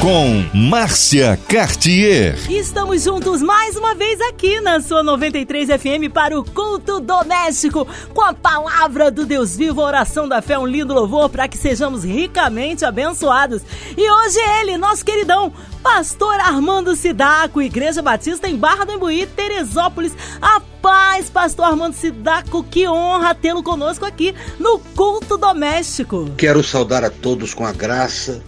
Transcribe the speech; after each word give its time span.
Com 0.00 0.46
Márcia 0.54 1.38
Cartier. 1.46 2.34
Estamos 2.50 3.02
juntos 3.02 3.42
mais 3.42 3.76
uma 3.76 3.94
vez 3.94 4.18
aqui 4.22 4.58
na 4.58 4.80
sua 4.80 5.02
93 5.02 5.68
FM 5.68 6.10
para 6.10 6.40
o 6.40 6.42
culto 6.42 7.00
doméstico, 7.00 7.86
com 8.14 8.22
a 8.22 8.32
palavra 8.32 9.10
do 9.10 9.26
Deus 9.26 9.54
vivo, 9.54 9.82
a 9.82 9.84
oração 9.84 10.26
da 10.26 10.40
fé, 10.40 10.58
um 10.58 10.64
lindo 10.64 10.94
louvor 10.94 11.28
para 11.28 11.46
que 11.46 11.58
sejamos 11.58 12.02
ricamente 12.02 12.82
abençoados. 12.82 13.60
E 13.94 14.10
hoje 14.10 14.38
ele, 14.60 14.78
nosso 14.78 15.04
queridão, 15.04 15.52
Pastor 15.82 16.40
Armando 16.40 16.96
Sidaco, 16.96 17.60
Igreja 17.60 18.00
Batista 18.00 18.48
em 18.48 18.56
Barra 18.56 18.86
do 18.86 18.92
Imbuí, 18.92 19.26
Teresópolis. 19.26 20.14
A 20.40 20.62
paz, 20.80 21.28
Pastor 21.28 21.66
Armando 21.66 21.92
Sidaco, 21.92 22.64
que 22.64 22.88
honra 22.88 23.34
tê-lo 23.34 23.62
conosco 23.62 24.06
aqui 24.06 24.34
no 24.58 24.78
culto 24.78 25.36
doméstico. 25.36 26.30
Quero 26.38 26.64
saudar 26.64 27.04
a 27.04 27.10
todos 27.10 27.52
com 27.52 27.66
a 27.66 27.72
graça 27.72 28.42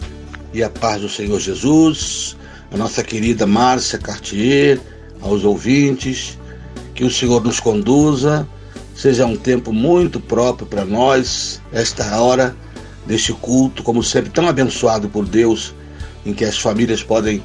e 0.53 0.63
a 0.63 0.69
paz 0.69 1.01
do 1.01 1.09
Senhor 1.09 1.39
Jesus, 1.39 2.37
a 2.71 2.77
nossa 2.77 3.03
querida 3.03 3.47
Márcia 3.47 3.97
Cartier, 3.97 4.79
aos 5.21 5.43
ouvintes, 5.43 6.37
que 6.93 7.03
o 7.03 7.09
Senhor 7.09 7.43
nos 7.43 7.59
conduza, 7.59 8.47
seja 8.95 9.25
um 9.25 9.35
tempo 9.35 9.73
muito 9.73 10.19
próprio 10.19 10.67
para 10.67 10.85
nós, 10.85 11.61
esta 11.71 12.19
hora 12.21 12.55
deste 13.05 13.33
culto, 13.33 13.83
como 13.83 14.03
sempre, 14.03 14.29
tão 14.29 14.47
abençoado 14.47 15.09
por 15.09 15.25
Deus, 15.25 15.73
em 16.25 16.33
que 16.33 16.45
as 16.45 16.57
famílias 16.57 17.03
podem 17.03 17.41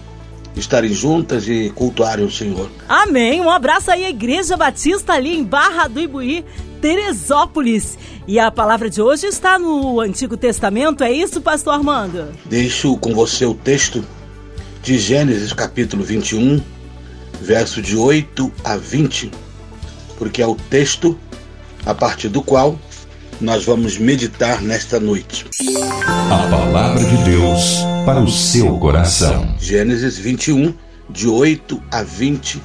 estarem 0.58 0.92
juntas 0.92 1.48
e 1.48 1.70
cultuarem 1.74 2.24
o 2.24 2.30
Senhor. 2.30 2.70
Amém. 2.88 3.40
Um 3.40 3.50
abraço 3.50 3.90
aí 3.90 4.04
à 4.04 4.10
Igreja 4.10 4.56
Batista 4.56 5.12
ali 5.12 5.36
em 5.36 5.44
Barra 5.44 5.88
do 5.88 6.00
Ibuí, 6.00 6.44
Teresópolis. 6.80 7.98
E 8.26 8.38
a 8.38 8.50
palavra 8.50 8.90
de 8.90 9.00
hoje 9.00 9.26
está 9.26 9.58
no 9.58 10.00
Antigo 10.00 10.36
Testamento, 10.36 11.02
é 11.02 11.10
isso, 11.10 11.40
pastor 11.40 11.74
Armando? 11.74 12.28
Deixo 12.44 12.96
com 12.98 13.14
você 13.14 13.46
o 13.46 13.54
texto 13.54 14.04
de 14.82 14.98
Gênesis 14.98 15.52
capítulo 15.52 16.04
21, 16.04 16.60
verso 17.40 17.80
de 17.80 17.96
8 17.96 18.52
a 18.62 18.76
20, 18.76 19.30
porque 20.18 20.42
é 20.42 20.46
o 20.46 20.54
texto 20.54 21.18
a 21.86 21.94
partir 21.94 22.28
do 22.28 22.42
qual 22.42 22.78
nós 23.40 23.64
vamos 23.64 23.98
meditar 23.98 24.60
nesta 24.60 24.98
noite. 24.98 25.46
A 26.30 26.48
palavra 26.50 27.04
de 27.04 27.16
Deus 27.24 27.78
para 28.04 28.20
o 28.20 28.28
seu 28.28 28.78
coração. 28.78 29.54
Gênesis 29.60 30.18
21, 30.18 30.74
de 31.08 31.28
8 31.28 31.80
a 31.90 32.02
20, 32.02 32.60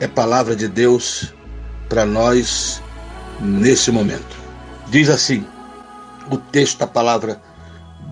é 0.00 0.06
palavra 0.06 0.56
de 0.56 0.68
Deus 0.68 1.34
para 1.88 2.06
nós 2.06 2.82
nesse 3.40 3.90
momento. 3.90 4.36
Diz 4.88 5.08
assim 5.08 5.44
o 6.30 6.36
texto 6.36 6.78
da 6.78 6.86
palavra 6.86 7.40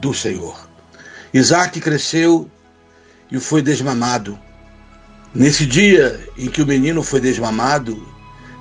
do 0.01 0.13
Senhor. 0.13 0.69
Isaac 1.33 1.81
cresceu 1.81 2.49
e 3.31 3.41
foi 3.41 3.63
desmamado. 3.63 4.39
Nesse 5.35 5.67
dia 5.67 6.21
em 6.39 6.49
que 6.49 6.63
o 6.63 6.67
menino 6.67 7.03
foi 7.03 7.21
desmamado, 7.21 8.07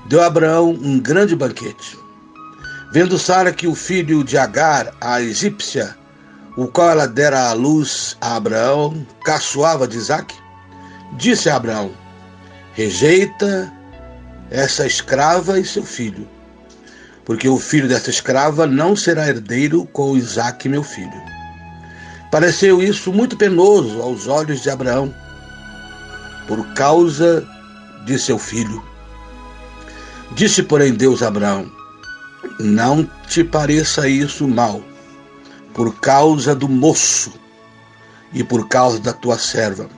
deu 0.07 0.21
a 0.21 0.25
Abraão 0.25 0.71
um 0.71 0.99
grande 0.99 1.35
banquete. 1.35 2.02
Vendo 2.93 3.17
Sara 3.17 3.51
que 3.51 3.65
o 3.65 3.73
filho 3.73 4.23
de 4.23 4.37
Agar, 4.37 4.93
a 5.01 5.19
egípcia, 5.19 5.97
o 6.55 6.67
qual 6.67 6.91
ela 6.91 7.07
dera 7.07 7.49
à 7.49 7.53
luz 7.53 8.15
a 8.21 8.35
Abraão, 8.35 9.03
caçoava 9.25 9.87
de 9.87 9.97
Isaac, 9.97 10.35
disse 11.13 11.49
a 11.49 11.55
Abraão: 11.55 11.91
Rejeita 12.73 13.73
essa 14.51 14.85
escrava 14.85 15.59
e 15.59 15.65
seu 15.65 15.83
filho, 15.83 16.29
porque 17.25 17.49
o 17.49 17.57
filho 17.57 17.87
dessa 17.87 18.11
escrava 18.11 18.67
não 18.67 18.95
será 18.95 19.27
herdeiro 19.27 19.87
com 19.87 20.15
Isaac, 20.15 20.69
meu 20.69 20.83
filho. 20.83 21.19
Pareceu 22.29 22.79
isso 22.79 23.11
muito 23.11 23.35
penoso 23.35 24.03
aos 24.03 24.27
olhos 24.27 24.61
de 24.61 24.69
Abraão, 24.69 25.11
por 26.47 26.63
causa 26.75 27.43
de 28.05 28.19
seu 28.19 28.37
filho. 28.37 28.83
Disse, 30.35 30.61
porém, 30.61 30.93
Deus 30.93 31.23
a 31.23 31.29
Abraão: 31.29 31.82
Não 32.59 33.09
te 33.27 33.43
pareça 33.43 34.07
isso 34.07 34.47
mal, 34.47 34.83
por 35.73 35.95
causa 35.99 36.53
do 36.55 36.69
moço 36.69 37.33
e 38.33 38.43
por 38.43 38.67
causa 38.67 38.99
da 38.99 39.13
tua 39.13 39.37
serva. 39.37 39.89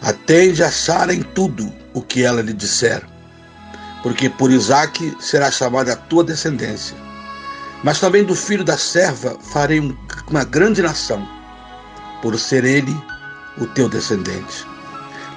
Atende 0.00 0.62
a 0.62 0.70
Sara 0.70 1.14
em 1.14 1.22
tudo 1.22 1.72
o 1.94 2.02
que 2.02 2.22
ela 2.22 2.42
lhe 2.42 2.52
disser 2.52 3.02
porque 4.06 4.30
por 4.30 4.52
Isaque 4.52 5.16
será 5.18 5.50
chamada 5.50 5.92
a 5.92 5.96
tua 5.96 6.22
descendência. 6.22 6.96
Mas 7.82 7.98
também 7.98 8.22
do 8.22 8.36
filho 8.36 8.62
da 8.62 8.78
serva 8.78 9.36
farei 9.40 9.80
uma 10.30 10.44
grande 10.44 10.80
nação, 10.80 11.28
por 12.22 12.38
ser 12.38 12.64
ele 12.64 12.96
o 13.58 13.66
teu 13.66 13.88
descendente. 13.88 14.64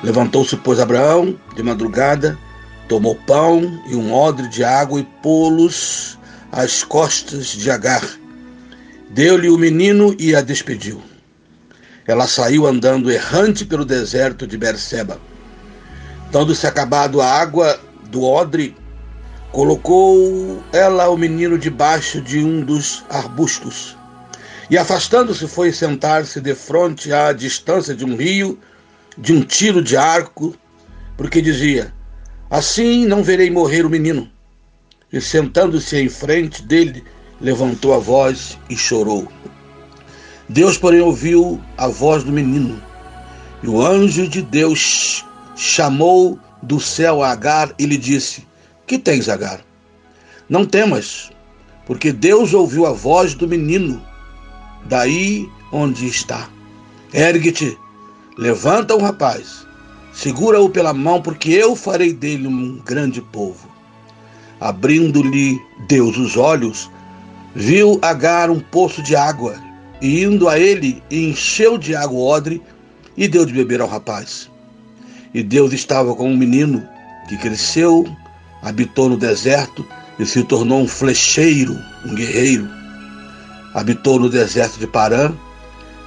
Levantou-se, 0.03 0.56
pois, 0.58 0.80
Abraão 0.80 1.36
de 1.56 1.64
madrugada, 1.64 2.38
tomou 2.89 3.16
pão 3.16 3.81
e 3.88 3.95
um 3.95 4.11
odre 4.11 4.50
de 4.50 4.63
água 4.63 5.00
e 5.00 5.03
pô-los 5.22 6.17
às 6.51 6.83
costas 6.83 7.45
de 7.45 7.69
Agar. 7.69 8.03
Deu-lhe 9.11 9.47
o 9.50 9.57
menino 9.57 10.16
e 10.19 10.35
a 10.35 10.41
despediu. 10.41 11.01
Ela 12.07 12.28
saiu 12.28 12.66
andando 12.66 13.11
errante 13.11 13.63
pelo 13.63 13.85
deserto 13.85 14.47
de 14.47 14.57
Berseba. 14.57 15.22
Tendo-se 16.31 16.66
acabado 16.66 17.22
a 17.22 17.28
água, 17.28 17.79
do 18.09 18.23
odre, 18.23 18.75
colocou 19.51 20.63
ela 20.73 21.09
o 21.09 21.17
menino 21.17 21.59
debaixo 21.59 22.19
de 22.19 22.39
um 22.39 22.61
dos 22.61 23.03
arbustos. 23.07 23.95
E 24.67 24.78
afastando-se, 24.78 25.47
foi 25.47 25.72
sentar-se 25.72 26.41
de 26.41 26.55
frente 26.55 27.13
à 27.13 27.33
distância 27.33 27.95
de 27.95 28.03
um 28.03 28.16
rio, 28.16 28.57
de 29.16 29.31
um 29.31 29.41
tiro 29.41 29.81
de 29.83 29.95
arco, 29.95 30.55
porque 31.16 31.41
dizia: 31.41 31.94
Assim 32.49 33.05
não 33.05 33.23
verei 33.23 33.51
morrer 33.51 33.85
o 33.85 33.89
menino. 33.89 34.27
E 35.13 35.21
sentando-se 35.21 35.97
em 35.97 36.09
frente 36.09 36.63
dele, 36.63 37.03
levantou 37.39 37.93
a 37.93 37.99
voz 37.99 38.57
e 38.69 38.75
chorou. 38.75 39.27
Deus, 40.47 40.77
porém, 40.77 40.99
ouviu 40.99 41.61
a 41.77 41.87
voz 41.87 42.23
do 42.23 42.31
menino. 42.31 42.81
E 43.61 43.67
o 43.67 43.85
anjo 43.85 44.27
de 44.27 44.41
Deus 44.41 45.23
chamou 45.55 46.39
do 46.63 46.79
céu 46.79 47.21
a 47.21 47.31
Agar 47.31 47.73
e 47.77 47.85
lhe 47.85 47.97
disse: 47.97 48.47
Que 48.87 48.97
tens, 48.97 49.29
Agar? 49.29 49.61
Não 50.49 50.66
temas, 50.66 51.29
porque 51.85 52.11
Deus 52.11 52.53
ouviu 52.53 52.87
a 52.87 52.91
voz 52.91 53.35
do 53.35 53.47
menino, 53.47 54.03
daí 54.85 55.47
onde 55.71 56.07
está. 56.07 56.49
Ergue-te, 57.13 57.77
levanta 58.37 58.95
o 58.95 59.01
rapaz, 59.01 59.67
segura-o 60.19 60.69
pela 60.69 60.94
mão, 60.94 61.22
porque 61.22 61.50
eu 61.50 61.78
farei 61.78 62.12
dele 62.12 62.46
um 62.46 62.78
grande 62.84 63.22
povo. 63.22 63.69
Abrindo-lhe 64.59 65.57
Deus 65.88 66.18
os 66.18 66.35
olhos, 66.35 66.91
viu 67.56 67.97
Agar 68.02 68.50
um 68.50 68.59
poço 68.59 69.02
de 69.02 69.16
água, 69.16 69.56
e 70.02 70.24
indo 70.24 70.50
a 70.50 70.59
ele, 70.59 71.02
encheu 71.09 71.78
de 71.78 71.96
água 71.96 72.18
o 72.18 72.28
odre 72.28 72.62
e 73.16 73.29
deu 73.29 73.46
de 73.46 73.53
beber 73.53 73.79
ao 73.79 73.88
rapaz. 73.88 74.52
E 75.34 75.41
Deus 75.41 75.72
estava 75.72 76.13
com 76.13 76.29
um 76.29 76.35
menino 76.35 76.85
que 77.29 77.38
cresceu, 77.38 78.06
habitou 78.62 79.08
no 79.08 79.16
deserto 79.16 79.85
e 80.19 80.25
se 80.25 80.44
tornou 80.44 80.81
um 80.81 80.88
flecheiro, 80.88 81.78
um 82.06 82.13
guerreiro. 82.13 82.68
Habitou 83.74 84.19
no 84.19 84.29
deserto 84.29 84.79
de 84.79 84.88
Parã 84.88 85.31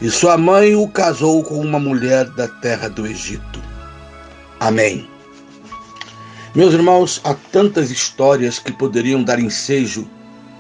e 0.02 0.10
sua 0.10 0.36
mãe 0.36 0.74
o 0.74 0.86
casou 0.86 1.42
com 1.42 1.58
uma 1.60 1.78
mulher 1.78 2.28
da 2.30 2.46
terra 2.46 2.90
do 2.90 3.06
Egito. 3.06 3.71
Amém. 4.62 5.10
Meus 6.54 6.72
irmãos, 6.72 7.20
há 7.24 7.34
tantas 7.34 7.90
histórias 7.90 8.60
que 8.60 8.70
poderiam 8.70 9.20
dar 9.20 9.40
ensejo 9.40 10.08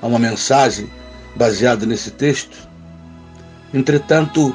a 0.02 0.08
uma 0.08 0.18
mensagem 0.18 0.90
baseada 1.36 1.86
nesse 1.86 2.10
texto. 2.10 2.68
Entretanto, 3.72 4.52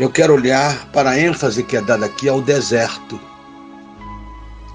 eu 0.00 0.08
quero 0.08 0.32
olhar 0.32 0.86
para 0.86 1.10
a 1.10 1.20
ênfase 1.20 1.62
que 1.62 1.76
é 1.76 1.82
dada 1.82 2.06
aqui 2.06 2.26
ao 2.26 2.40
deserto. 2.40 3.20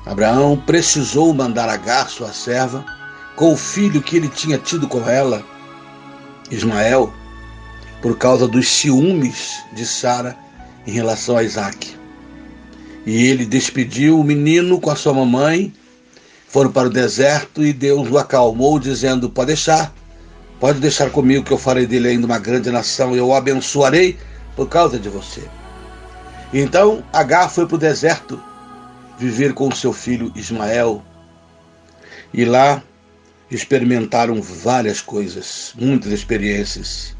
Abraão 0.06 0.56
precisou 0.56 1.34
mandar 1.34 1.70
Agar, 1.70 2.08
sua 2.08 2.32
serva, 2.32 2.86
com 3.36 3.52
o 3.52 3.58
filho 3.58 4.00
que 4.00 4.16
ele 4.16 4.30
tinha 4.30 4.60
tido 4.60 4.88
com 4.88 5.10
ela, 5.10 5.44
Ismael, 6.52 7.12
por 8.00 8.16
causa 8.16 8.48
dos 8.48 8.70
ciúmes 8.70 9.60
de 9.74 9.88
Sara 9.88 10.38
em 10.86 10.92
relação 10.92 11.36
a 11.36 11.42
Isaac. 11.42 11.99
E 13.06 13.28
ele 13.28 13.46
despediu 13.46 14.20
o 14.20 14.24
menino 14.24 14.80
com 14.80 14.90
a 14.90 14.96
sua 14.96 15.14
mamãe, 15.14 15.74
foram 16.48 16.72
para 16.72 16.88
o 16.88 16.92
deserto 16.92 17.64
e 17.64 17.72
Deus 17.72 18.10
o 18.10 18.18
acalmou, 18.18 18.80
dizendo: 18.80 19.30
Pode 19.30 19.48
deixar, 19.48 19.94
pode 20.60 20.80
deixar 20.80 21.10
comigo 21.10 21.46
que 21.46 21.54
eu 21.54 21.58
farei 21.58 21.86
dele 21.86 22.10
ainda 22.10 22.26
uma 22.26 22.40
grande 22.40 22.72
nação, 22.72 23.16
eu 23.16 23.28
o 23.28 23.36
abençoarei 23.36 24.18
por 24.56 24.68
causa 24.68 25.00
de 25.00 25.10
você. 25.10 25.42
Então 26.54 27.04
Agar 27.14 27.50
foi 27.50 27.66
para 27.66 27.76
o 27.76 27.80
deserto 27.80 28.42
viver 29.18 29.54
com 29.54 29.70
seu 29.72 29.94
filho 29.94 30.32
Ismael. 30.36 31.04
E 32.34 32.46
lá 32.46 32.82
experimentaram 33.52 34.42
várias 34.42 35.02
coisas, 35.02 35.74
muitas 35.76 36.12
experiências. 36.12 37.16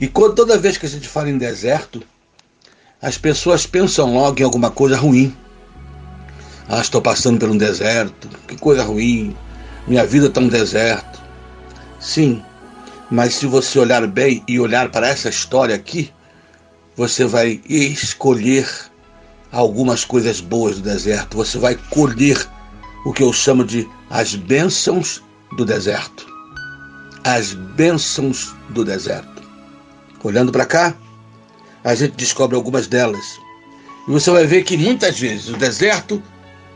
E 0.00 0.06
toda 0.06 0.58
vez 0.58 0.76
que 0.76 0.86
a 0.86 0.88
gente 0.88 1.08
fala 1.08 1.30
em 1.30 1.38
deserto, 1.38 2.02
as 3.00 3.16
pessoas 3.16 3.66
pensam 3.66 4.14
logo 4.14 4.40
em 4.40 4.44
alguma 4.44 4.70
coisa 4.70 4.96
ruim. 4.96 5.34
Ah, 6.68 6.80
estou 6.80 7.00
passando 7.00 7.38
por 7.38 7.48
um 7.48 7.56
deserto, 7.56 8.28
que 8.46 8.56
coisa 8.56 8.84
ruim, 8.84 9.36
minha 9.86 10.04
vida 10.04 10.26
está 10.26 10.40
um 10.40 10.48
deserto. 10.48 11.20
Sim, 12.00 12.42
mas 13.10 13.34
se 13.34 13.46
você 13.46 13.78
olhar 13.78 14.06
bem 14.06 14.42
e 14.46 14.60
olhar 14.60 14.90
para 14.90 15.08
essa 15.08 15.28
história 15.28 15.74
aqui, 15.74 16.12
você 16.96 17.24
vai 17.24 17.60
escolher 17.68 18.68
algumas 19.50 20.04
coisas 20.04 20.40
boas 20.40 20.76
do 20.76 20.82
deserto, 20.82 21.36
você 21.36 21.56
vai 21.56 21.76
colher 21.90 22.46
o 23.06 23.12
que 23.12 23.22
eu 23.22 23.32
chamo 23.32 23.64
de 23.64 23.88
as 24.10 24.34
bênçãos 24.34 25.22
do 25.56 25.64
deserto. 25.64 26.26
As 27.24 27.54
bênçãos 27.54 28.54
do 28.70 28.84
deserto. 28.84 29.42
Olhando 30.22 30.52
para 30.52 30.66
cá, 30.66 30.94
a 31.84 31.94
gente 31.94 32.16
descobre 32.16 32.56
algumas 32.56 32.86
delas. 32.86 33.38
E 34.06 34.10
você 34.10 34.30
vai 34.30 34.46
ver 34.46 34.64
que 34.64 34.76
muitas 34.76 35.18
vezes 35.18 35.48
o 35.48 35.56
deserto 35.56 36.22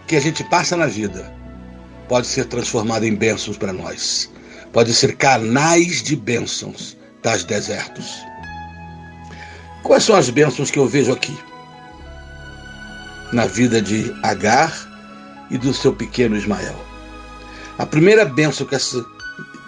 que 0.06 0.16
a 0.16 0.20
gente 0.20 0.44
passa 0.44 0.76
na 0.76 0.86
vida 0.86 1.32
pode 2.08 2.26
ser 2.26 2.44
transformado 2.46 3.04
em 3.04 3.14
bênçãos 3.14 3.56
para 3.56 3.72
nós. 3.72 4.30
Pode 4.72 4.92
ser 4.94 5.16
canais 5.16 6.02
de 6.02 6.16
bênçãos 6.16 6.96
das 7.22 7.44
desertos. 7.44 8.22
Quais 9.82 10.04
são 10.04 10.16
as 10.16 10.30
bênçãos 10.30 10.70
que 10.70 10.78
eu 10.78 10.86
vejo 10.86 11.12
aqui? 11.12 11.36
Na 13.32 13.46
vida 13.46 13.80
de 13.80 14.14
Agar 14.22 14.72
e 15.50 15.58
do 15.58 15.72
seu 15.74 15.92
pequeno 15.92 16.36
Ismael. 16.36 16.76
A 17.78 17.86
primeira 17.86 18.24
bênção 18.24 18.66
que 18.66 18.74
esse 18.74 19.02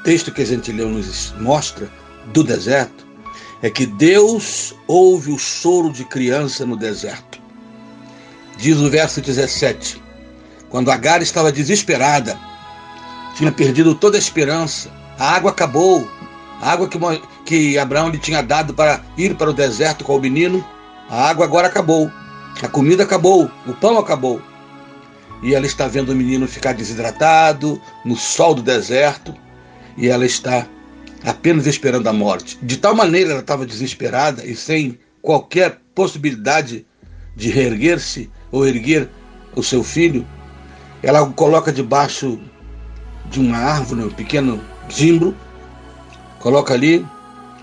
texto 0.05 0.31
que 0.31 0.43
a 0.43 0.47
gente 0.47 0.71
leu 0.71 0.89
nos 0.89 1.33
mostra 1.41 1.91
do 2.33 2.45
deserto 2.45 3.04
é 3.65 3.71
que 3.71 3.87
Deus 3.87 4.75
ouve 4.87 5.33
o 5.33 5.39
choro 5.39 5.91
de 5.91 6.05
criança 6.05 6.67
no 6.67 6.77
deserto. 6.77 7.41
Diz 8.59 8.77
o 8.77 8.91
verso 8.91 9.23
17: 9.23 10.03
Quando 10.69 10.91
Agar 10.91 11.23
estava 11.23 11.51
desesperada, 11.51 12.39
tinha 13.35 13.51
perdido 13.51 13.95
toda 13.95 14.19
a 14.19 14.21
esperança, 14.21 14.93
a 15.19 15.31
água 15.31 15.51
acabou, 15.51 16.07
a 16.61 16.73
água 16.73 16.87
que, 16.87 16.99
que 17.47 17.79
Abraão 17.79 18.11
lhe 18.11 18.19
tinha 18.19 18.43
dado 18.43 18.75
para 18.75 19.01
ir 19.17 19.35
para 19.35 19.49
o 19.49 19.55
deserto 19.55 20.05
com 20.05 20.15
o 20.15 20.21
menino, 20.21 20.63
a 21.09 21.31
água 21.31 21.47
agora 21.47 21.67
acabou, 21.67 22.13
a 22.63 22.69
comida 22.69 23.05
acabou, 23.05 23.51
o 23.67 23.73
pão 23.73 23.97
acabou. 23.97 24.43
E 25.43 25.55
ela 25.55 25.65
está 25.65 25.89
vendo 25.89 26.11
o 26.11 26.15
menino 26.15 26.47
ficar 26.47 26.75
desidratado 26.75 27.81
no 28.05 28.15
sol 28.15 28.55
do 28.55 28.61
deserto, 28.61 29.35
e 29.97 30.11
ela 30.11 30.27
está 30.27 30.67
apenas 31.25 31.67
esperando 31.67 32.07
a 32.09 32.13
morte. 32.13 32.59
De 32.63 32.77
tal 32.77 32.95
maneira 32.95 33.31
ela 33.31 33.41
estava 33.41 33.65
desesperada 33.65 34.45
e 34.45 34.55
sem 34.55 34.99
qualquer 35.23 35.81
possibilidade 35.95 36.87
de 37.35 37.51
reerguer-se 37.51 38.31
ou 38.53 38.67
erguer 38.67 39.09
o 39.57 39.63
seu 39.63 39.83
filho, 39.83 40.27
ela 41.03 41.23
o 41.23 41.33
coloca 41.33 41.73
debaixo 41.73 42.39
de 43.31 43.41
uma 43.41 43.57
árvore, 43.57 44.05
um 44.05 44.11
pequeno 44.11 44.63
zimbro, 44.93 45.35
coloca 46.41 46.75
ali 46.75 47.05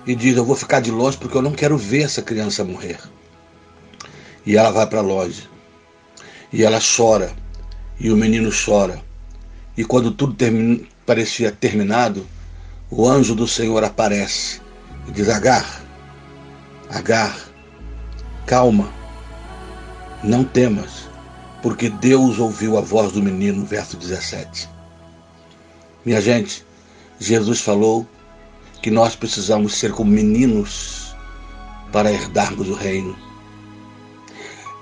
e 0.06 0.16
diz: 0.16 0.36
Eu 0.36 0.46
vou 0.46 0.56
ficar 0.56 0.80
de 0.80 0.92
longe 0.92 1.18
porque 1.18 1.38
eu 1.38 1.42
não 1.42 1.52
quero 1.52 1.78
ver 1.78 2.04
essa 2.04 2.22
criança 2.22 2.64
morrer. 2.64 3.00
E 4.46 4.58
ela 4.58 4.72
vai 4.72 4.88
para 4.88 5.02
longe. 5.02 5.48
E 6.52 6.64
ela 6.64 6.80
chora. 6.80 7.32
E 8.00 8.12
o 8.12 8.18
menino 8.18 8.50
chora. 8.52 9.00
E 9.78 9.86
quando 9.86 10.12
tudo 10.12 10.36
parecia 11.06 11.52
terminado, 11.52 12.26
o 12.92 13.08
anjo 13.08 13.34
do 13.34 13.48
Senhor 13.48 13.84
aparece 13.84 14.60
e 15.08 15.12
diz: 15.12 15.30
Agar, 15.30 15.82
Agar, 16.90 17.40
calma, 18.46 18.92
não 20.22 20.44
temas, 20.44 21.10
porque 21.64 21.90
Deus 21.90 22.38
ouviu 22.38 22.78
a 22.78 22.82
voz 22.82 23.14
do 23.14 23.24
menino, 23.24 23.66
verso 23.66 23.96
17. 23.96 24.70
Minha 26.06 26.20
gente, 26.20 26.66
Jesus 27.18 27.62
falou 27.62 28.06
que 28.84 28.92
nós 28.92 29.16
precisamos 29.16 29.76
ser 29.76 29.94
como 29.94 30.12
meninos 30.12 31.16
para 31.94 32.12
herdarmos 32.12 32.68
o 32.68 32.74
reino. 32.74 33.16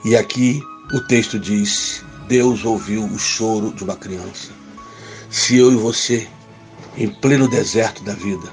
E 0.03 0.15
aqui 0.15 0.59
o 0.91 1.01
texto 1.01 1.37
diz: 1.37 2.03
Deus 2.27 2.65
ouviu 2.65 3.05
o 3.05 3.19
choro 3.19 3.71
de 3.71 3.83
uma 3.83 3.95
criança. 3.95 4.51
Se 5.29 5.57
eu 5.57 5.71
e 5.71 5.75
você 5.75 6.27
em 6.99 7.07
pleno 7.07 7.47
deserto 7.47 8.03
da 8.03 8.13
vida, 8.13 8.51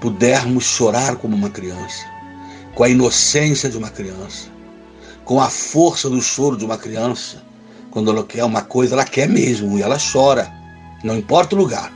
pudermos 0.00 0.64
chorar 0.64 1.16
como 1.16 1.36
uma 1.36 1.48
criança, 1.48 2.04
com 2.74 2.82
a 2.82 2.88
inocência 2.88 3.70
de 3.70 3.78
uma 3.78 3.88
criança, 3.88 4.48
com 5.24 5.40
a 5.40 5.48
força 5.48 6.10
do 6.10 6.20
choro 6.20 6.56
de 6.56 6.64
uma 6.64 6.76
criança, 6.76 7.42
quando 7.92 8.10
ela 8.10 8.24
quer 8.24 8.44
uma 8.44 8.60
coisa, 8.60 8.96
ela 8.96 9.04
quer 9.04 9.28
mesmo 9.28 9.78
e 9.78 9.82
ela 9.82 9.96
chora, 10.12 10.52
não 11.04 11.16
importa 11.16 11.54
o 11.54 11.58
lugar. 11.58 11.92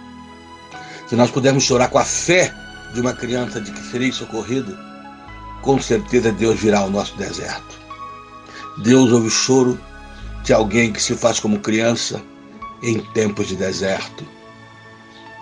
Se 1.09 1.17
nós 1.17 1.31
pudermos 1.31 1.65
chorar 1.65 1.89
com 1.89 1.99
a 1.99 2.05
fé 2.05 2.55
de 2.95 3.01
uma 3.01 3.13
criança 3.13 3.61
de 3.61 3.73
que 3.73 3.83
serei 3.91 4.13
socorrido, 4.13 4.79
com 5.61 5.81
certeza 5.81 6.31
Deus 6.31 6.61
virá 6.61 6.79
ao 6.79 6.91
nosso 6.91 7.17
deserto. 7.17 7.79
Deus 8.79 9.11
ouve 9.11 9.27
o 9.27 9.31
choro 9.31 9.79
de 10.45 10.53
alguém 10.53 10.93
que 10.93 11.03
se 11.03 11.17
faz 11.17 11.41
como 11.41 11.59
criança 11.59 12.23
em 12.81 13.01
tempos 13.13 13.49
de 13.49 13.57
deserto. 13.57 14.25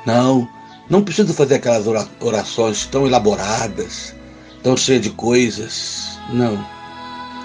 Não, 0.07 0.49
não 0.89 1.03
precisa 1.03 1.35
fazer 1.35 1.57
aquelas 1.57 1.85
orações 2.21 2.87
tão 2.87 3.07
elaboradas, 3.07 4.15
tão 4.63 4.77
cheias 4.77 5.03
de 5.03 5.11
coisas. 5.11 6.17
Não. 6.33 6.65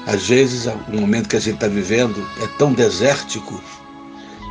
Às 0.05 0.27
vezes, 0.27 0.67
o 0.67 0.95
momento 0.95 1.27
que 1.27 1.35
a 1.35 1.39
gente 1.39 1.55
está 1.55 1.67
vivendo 1.67 2.23
é 2.41 2.47
tão 2.59 2.71
desértico 2.71 3.59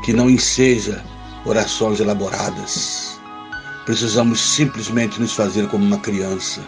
que 0.05 0.13
não 0.13 0.29
enseja 0.29 1.05
orações 1.45 2.01
elaboradas. 2.01 3.19
Precisamos 3.87 4.41
simplesmente 4.41 5.21
nos 5.21 5.33
fazer 5.33 5.69
como 5.69 5.85
uma 5.85 5.99
criança 5.99 6.61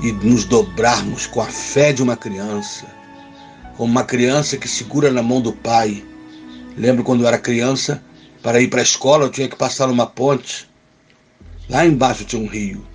e 0.00 0.12
nos 0.12 0.44
dobrarmos 0.44 1.26
com 1.26 1.40
a 1.40 1.46
fé 1.46 1.92
de 1.92 2.02
uma 2.02 2.16
criança, 2.16 2.86
como 3.76 3.90
uma 3.90 4.04
criança 4.04 4.56
que 4.56 4.66
segura 4.66 5.12
na 5.12 5.22
mão 5.22 5.40
do 5.40 5.52
pai. 5.52 6.04
Lembro 6.76 7.04
quando 7.04 7.22
eu 7.22 7.28
era 7.28 7.38
criança, 7.38 8.02
para 8.42 8.60
ir 8.60 8.68
para 8.68 8.80
a 8.80 8.82
escola, 8.82 9.24
eu 9.24 9.30
tinha 9.30 9.48
que 9.48 9.56
passar 9.56 9.90
uma 9.90 10.06
ponte. 10.06 10.68
Lá 11.68 11.84
embaixo 11.84 12.24
tinha 12.24 12.42
um 12.42 12.46
rio. 12.46 12.86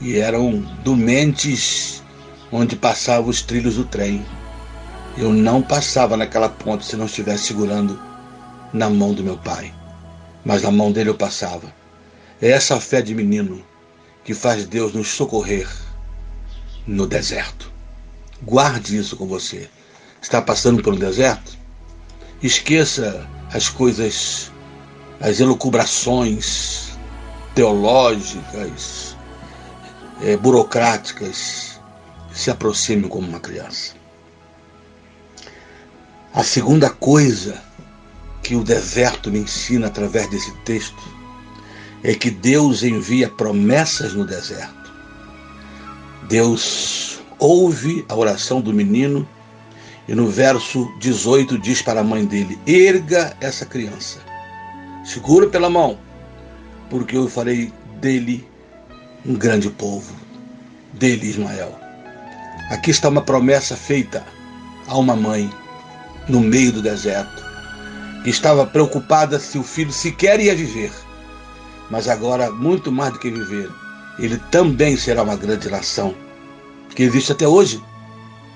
E 0.00 0.18
eram 0.18 0.60
domentes 0.82 2.02
onde 2.50 2.76
passavam 2.76 3.28
os 3.28 3.42
trilhos 3.42 3.76
do 3.76 3.84
trem. 3.84 4.24
Eu 5.16 5.32
não 5.32 5.62
passava 5.62 6.16
naquela 6.16 6.48
ponte 6.48 6.86
se 6.86 6.96
não 6.96 7.06
estivesse 7.06 7.44
segurando 7.44 8.00
na 8.72 8.88
mão 8.90 9.12
do 9.12 9.22
meu 9.22 9.36
pai. 9.36 9.72
Mas 10.44 10.62
na 10.62 10.70
mão 10.70 10.90
dele 10.90 11.10
eu 11.10 11.14
passava. 11.14 11.72
É 12.40 12.50
essa 12.50 12.80
fé 12.80 13.00
de 13.00 13.14
menino 13.14 13.64
que 14.24 14.34
faz 14.34 14.66
Deus 14.66 14.92
nos 14.92 15.08
socorrer 15.08 15.68
no 16.86 17.06
deserto. 17.06 17.70
Guarde 18.42 18.96
isso 18.96 19.16
com 19.16 19.26
você. 19.26 19.68
Está 20.20 20.40
passando 20.40 20.82
por 20.82 20.94
um 20.94 20.98
deserto? 20.98 21.56
Esqueça 22.42 23.28
as 23.52 23.68
coisas 23.68 24.50
as 25.20 25.40
elucubrações 25.40 26.92
teológicas, 27.54 29.16
é, 30.22 30.36
burocráticas, 30.36 31.80
se 32.32 32.50
aproxime 32.50 33.08
como 33.08 33.28
uma 33.28 33.40
criança. 33.40 33.94
A 36.32 36.42
segunda 36.42 36.90
coisa 36.90 37.62
que 38.42 38.56
o 38.56 38.64
deserto 38.64 39.30
me 39.30 39.38
ensina 39.38 39.86
através 39.86 40.28
desse 40.28 40.52
texto 40.64 41.02
é 42.02 42.12
que 42.12 42.30
Deus 42.30 42.82
envia 42.82 43.28
promessas 43.30 44.14
no 44.14 44.26
deserto. 44.26 44.92
Deus 46.28 47.20
ouve 47.38 48.04
a 48.08 48.16
oração 48.16 48.60
do 48.60 48.72
menino 48.72 49.26
e 50.08 50.14
no 50.14 50.28
verso 50.28 50.92
18 50.98 51.56
diz 51.58 51.80
para 51.80 52.00
a 52.00 52.04
mãe 52.04 52.26
dele: 52.26 52.58
erga 52.66 53.36
essa 53.40 53.64
criança 53.64 54.33
segura 55.04 55.46
pela 55.48 55.68
mão, 55.68 55.98
porque 56.88 57.16
eu 57.16 57.28
farei 57.28 57.72
dele 58.00 58.48
um 59.24 59.34
grande 59.34 59.70
povo, 59.70 60.12
dele 60.92 61.26
Ismael. 61.26 61.78
Aqui 62.70 62.90
está 62.90 63.08
uma 63.08 63.22
promessa 63.22 63.76
feita 63.76 64.24
a 64.88 64.96
uma 64.96 65.14
mãe 65.14 65.50
no 66.28 66.40
meio 66.40 66.72
do 66.72 66.82
deserto, 66.82 67.44
que 68.22 68.30
estava 68.30 68.66
preocupada 68.66 69.38
se 69.38 69.58
o 69.58 69.62
filho 69.62 69.92
sequer 69.92 70.40
ia 70.40 70.54
viver, 70.54 70.90
mas 71.90 72.08
agora, 72.08 72.50
muito 72.50 72.90
mais 72.90 73.12
do 73.12 73.18
que 73.18 73.30
viver, 73.30 73.70
ele 74.18 74.38
também 74.50 74.96
será 74.96 75.22
uma 75.22 75.36
grande 75.36 75.68
nação, 75.68 76.14
que 76.94 77.02
existe 77.02 77.32
até 77.32 77.46
hoje, 77.46 77.82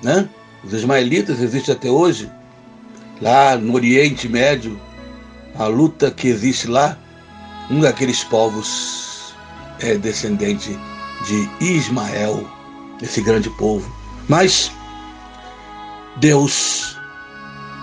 né? 0.03 0.29
Os 0.65 0.73
ismaelitas 0.73 1.41
existem 1.41 1.75
até 1.75 1.91
hoje, 1.91 2.31
lá 3.21 3.57
no 3.57 3.75
Oriente 3.75 4.29
Médio, 4.29 4.81
a 5.59 5.67
luta 5.67 6.11
que 6.11 6.29
existe 6.29 6.69
lá, 6.69 6.97
um 7.69 7.81
daqueles 7.81 8.23
povos 8.25 9.35
é 9.81 9.97
descendente 9.97 10.79
de 11.27 11.51
Ismael, 11.65 12.49
esse 13.03 13.21
grande 13.21 13.51
povo. 13.51 13.93
Mas 14.29 14.71
Deus 16.17 16.97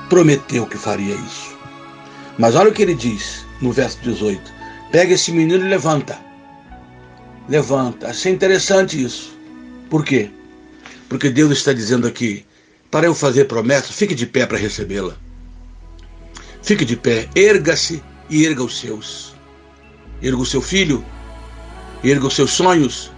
prometeu 0.09 0.65
que 0.65 0.77
faria 0.77 1.15
isso. 1.15 1.55
Mas 2.37 2.55
olha 2.55 2.69
o 2.69 2.73
que 2.73 2.81
ele 2.81 2.95
diz 2.95 3.45
no 3.61 3.71
verso 3.71 3.99
18: 4.01 4.41
Pega 4.91 5.13
esse 5.13 5.31
menino 5.31 5.65
e 5.65 5.69
levanta. 5.69 6.17
Levanta. 7.49 8.07
Achei 8.07 8.31
interessante 8.31 9.01
isso. 9.01 9.37
Por 9.89 10.03
quê? 10.03 10.29
Porque 11.09 11.29
Deus 11.29 11.51
está 11.51 11.73
dizendo 11.73 12.07
aqui: 12.07 12.45
para 12.89 13.05
eu 13.05 13.13
fazer 13.13 13.45
promessa, 13.45 13.91
fique 13.91 14.15
de 14.15 14.25
pé 14.25 14.45
para 14.45 14.57
recebê-la. 14.57 15.24
Fique 16.65 16.83
de 16.83 16.97
pé, 16.97 17.29
erga-se 17.35 18.01
e 18.27 18.43
erga 18.43 18.63
os 18.63 18.79
seus. 18.79 19.35
Erga 20.19 20.41
o 20.41 20.45
seu 20.47 20.63
filho, 20.63 21.05
erga 22.03 22.25
os 22.25 22.33
seus 22.33 22.53
sonhos, 22.53 23.11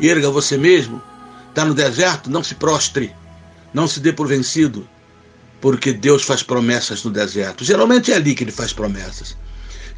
erga 0.00 0.30
você 0.30 0.56
mesmo. 0.56 1.02
Está 1.50 1.66
no 1.66 1.74
deserto? 1.74 2.30
Não 2.30 2.42
se 2.42 2.54
prostre, 2.54 3.14
não 3.74 3.86
se 3.86 4.00
dê 4.00 4.10
por 4.10 4.26
vencido, 4.26 4.88
porque 5.60 5.92
Deus 5.92 6.22
faz 6.22 6.42
promessas 6.42 7.04
no 7.04 7.10
deserto. 7.10 7.62
Geralmente 7.62 8.10
é 8.10 8.16
ali 8.16 8.34
que 8.34 8.42
ele 8.42 8.50
faz 8.50 8.72
promessas. 8.72 9.36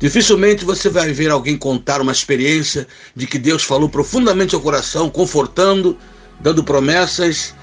Dificilmente 0.01 0.65
você 0.65 0.89
vai 0.89 1.13
ver 1.13 1.31
alguém 1.31 1.57
contar 1.57 2.01
uma 2.01 2.11
experiência 2.11 2.89
de 3.15 3.25
que 3.25 3.39
Deus 3.39 3.63
falou 3.63 3.89
profundamente 3.89 4.57
ao 4.57 4.61
coração, 4.61 5.09
confortando, 5.09 5.97
dando 6.41 6.65
promessas 6.65 7.55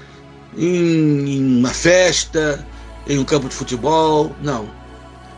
em 0.56 1.58
uma 1.58 1.74
festa, 1.74 2.66
em 3.06 3.18
um 3.18 3.24
campo 3.24 3.46
de 3.46 3.54
futebol. 3.54 4.34
Não. 4.42 4.83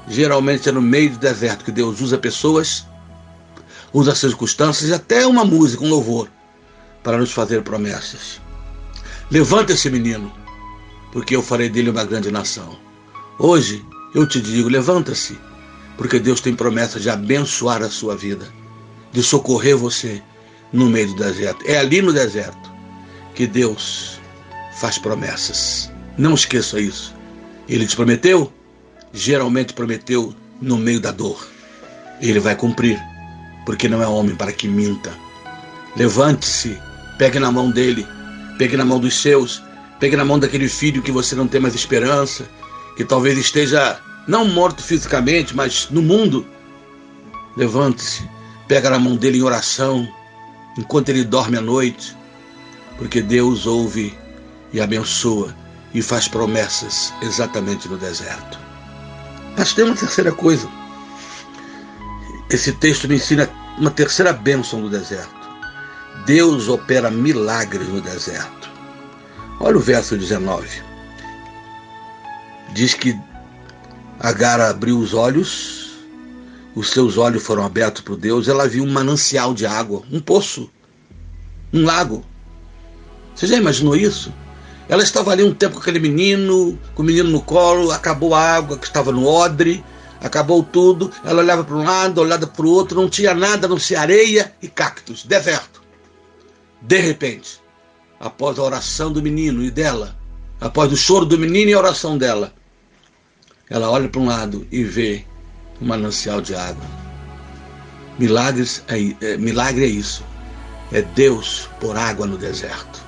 Geralmente 0.08 0.68
é 0.68 0.72
no 0.72 0.82
meio 0.82 1.10
do 1.10 1.18
deserto 1.18 1.64
que 1.64 1.72
Deus 1.72 2.00
usa 2.00 2.16
pessoas, 2.16 2.86
usa 3.92 4.14
circunstâncias 4.14 4.90
e 4.90 4.94
até 4.94 5.26
uma 5.26 5.44
música, 5.44 5.84
um 5.84 5.88
louvor, 5.88 6.28
para 7.02 7.18
nos 7.18 7.32
fazer 7.32 7.62
promessas. 7.62 8.40
Levanta 9.30 9.72
esse 9.72 9.90
menino, 9.90 10.32
porque 11.12 11.34
eu 11.34 11.42
farei 11.42 11.68
dele 11.68 11.90
uma 11.90 12.04
grande 12.04 12.30
nação. 12.30 12.78
Hoje 13.38 13.84
eu 14.14 14.26
te 14.26 14.40
digo: 14.40 14.68
levanta-se, 14.68 15.36
porque 15.96 16.20
Deus 16.20 16.40
tem 16.40 16.54
promessa 16.54 17.00
de 17.00 17.10
abençoar 17.10 17.82
a 17.82 17.90
sua 17.90 18.16
vida, 18.16 18.46
de 19.12 19.22
socorrer 19.22 19.76
você 19.76 20.22
no 20.72 20.88
meio 20.88 21.08
do 21.08 21.16
deserto. 21.16 21.64
É 21.66 21.78
ali 21.78 22.00
no 22.00 22.12
deserto 22.12 22.70
que 23.34 23.46
Deus 23.46 24.20
faz 24.78 24.98
promessas. 24.98 25.90
Não 26.16 26.34
esqueça 26.34 26.80
isso. 26.80 27.14
Ele 27.68 27.86
te 27.86 27.96
prometeu, 27.96 28.52
geralmente 29.16 29.72
prometeu 29.72 30.34
no 30.60 30.76
meio 30.76 31.00
da 31.00 31.10
dor. 31.10 31.48
Ele 32.20 32.38
vai 32.38 32.54
cumprir, 32.54 33.00
porque 33.64 33.88
não 33.88 34.02
é 34.02 34.06
homem 34.06 34.36
para 34.36 34.52
que 34.52 34.68
minta. 34.68 35.12
Levante-se, 35.96 36.78
pegue 37.18 37.38
na 37.38 37.50
mão 37.50 37.70
dele, 37.70 38.06
pegue 38.58 38.76
na 38.76 38.84
mão 38.84 39.00
dos 39.00 39.20
seus, 39.20 39.62
pegue 39.98 40.16
na 40.16 40.24
mão 40.24 40.38
daquele 40.38 40.68
filho 40.68 41.02
que 41.02 41.10
você 41.10 41.34
não 41.34 41.48
tem 41.48 41.60
mais 41.60 41.74
esperança, 41.74 42.46
que 42.96 43.04
talvez 43.04 43.38
esteja 43.38 43.98
não 44.28 44.46
morto 44.46 44.82
fisicamente, 44.82 45.56
mas 45.56 45.88
no 45.90 46.02
mundo. 46.02 46.46
Levante-se, 47.56 48.28
pega 48.68 48.90
na 48.90 48.98
mão 48.98 49.16
dele 49.16 49.38
em 49.38 49.42
oração, 49.42 50.06
enquanto 50.76 51.08
ele 51.08 51.24
dorme 51.24 51.56
à 51.56 51.60
noite, 51.62 52.14
porque 52.98 53.22
Deus 53.22 53.66
ouve 53.66 54.14
e 54.74 54.80
abençoa 54.80 55.54
e 55.94 56.02
faz 56.02 56.28
promessas 56.28 57.14
exatamente 57.22 57.88
no 57.88 57.96
deserto. 57.96 58.65
Mas 59.56 59.72
tem 59.72 59.84
uma 59.84 59.96
terceira 59.96 60.32
coisa. 60.32 60.68
Esse 62.50 62.72
texto 62.72 63.08
me 63.08 63.16
ensina 63.16 63.48
uma 63.78 63.90
terceira 63.90 64.32
bênção 64.32 64.80
do 64.80 64.90
deserto. 64.90 65.34
Deus 66.24 66.68
opera 66.68 67.10
milagres 67.10 67.88
no 67.88 68.00
deserto. 68.00 68.70
Olha 69.60 69.76
o 69.76 69.80
verso 69.80 70.16
19. 70.16 70.82
Diz 72.72 72.94
que 72.94 73.18
Agar 74.18 74.60
abriu 74.60 74.98
os 74.98 75.12
olhos, 75.12 75.90
os 76.74 76.90
seus 76.90 77.18
olhos 77.18 77.42
foram 77.42 77.64
abertos 77.64 78.00
para 78.02 78.16
Deus, 78.16 78.48
ela 78.48 78.66
viu 78.66 78.82
um 78.82 78.90
manancial 78.90 79.52
de 79.52 79.66
água, 79.66 80.02
um 80.10 80.20
poço, 80.20 80.70
um 81.72 81.84
lago. 81.84 82.24
Você 83.34 83.46
já 83.46 83.56
imaginou 83.56 83.94
isso? 83.94 84.32
Ela 84.88 85.02
estava 85.02 85.32
ali 85.32 85.42
um 85.42 85.52
tempo 85.52 85.74
com 85.74 85.80
aquele 85.80 85.98
menino, 85.98 86.78
com 86.94 87.02
o 87.02 87.06
menino 87.06 87.28
no 87.28 87.42
colo, 87.42 87.90
acabou 87.90 88.34
a 88.34 88.40
água 88.40 88.78
que 88.78 88.86
estava 88.86 89.10
no 89.10 89.26
odre, 89.26 89.84
acabou 90.20 90.62
tudo. 90.62 91.10
Ela 91.24 91.42
olhava 91.42 91.64
para 91.64 91.76
um 91.76 91.84
lado, 91.84 92.20
olhava 92.20 92.46
para 92.46 92.66
o 92.66 92.70
outro, 92.70 93.00
não 93.00 93.08
tinha 93.08 93.34
nada, 93.34 93.66
não 93.66 93.78
tinha 93.78 94.00
areia 94.00 94.54
e 94.62 94.68
cactos, 94.68 95.24
deserto. 95.24 95.82
De 96.80 96.98
repente, 96.98 97.60
após 98.20 98.58
a 98.58 98.62
oração 98.62 99.12
do 99.12 99.22
menino 99.22 99.62
e 99.62 99.70
dela, 99.70 100.16
após 100.60 100.92
o 100.92 100.96
choro 100.96 101.24
do 101.26 101.38
menino 101.38 101.70
e 101.70 101.74
a 101.74 101.78
oração 101.78 102.16
dela, 102.16 102.52
ela 103.68 103.90
olha 103.90 104.08
para 104.08 104.20
um 104.20 104.26
lado 104.26 104.66
e 104.70 104.84
vê 104.84 105.24
um 105.80 105.86
manancial 105.86 106.40
de 106.40 106.54
água. 106.54 106.84
Milagres 108.18 108.82
é, 108.88 109.14
é, 109.20 109.36
milagre 109.36 109.84
é 109.84 109.88
isso. 109.88 110.24
É 110.92 111.02
Deus 111.02 111.68
por 111.80 111.96
água 111.96 112.26
no 112.26 112.38
deserto. 112.38 113.04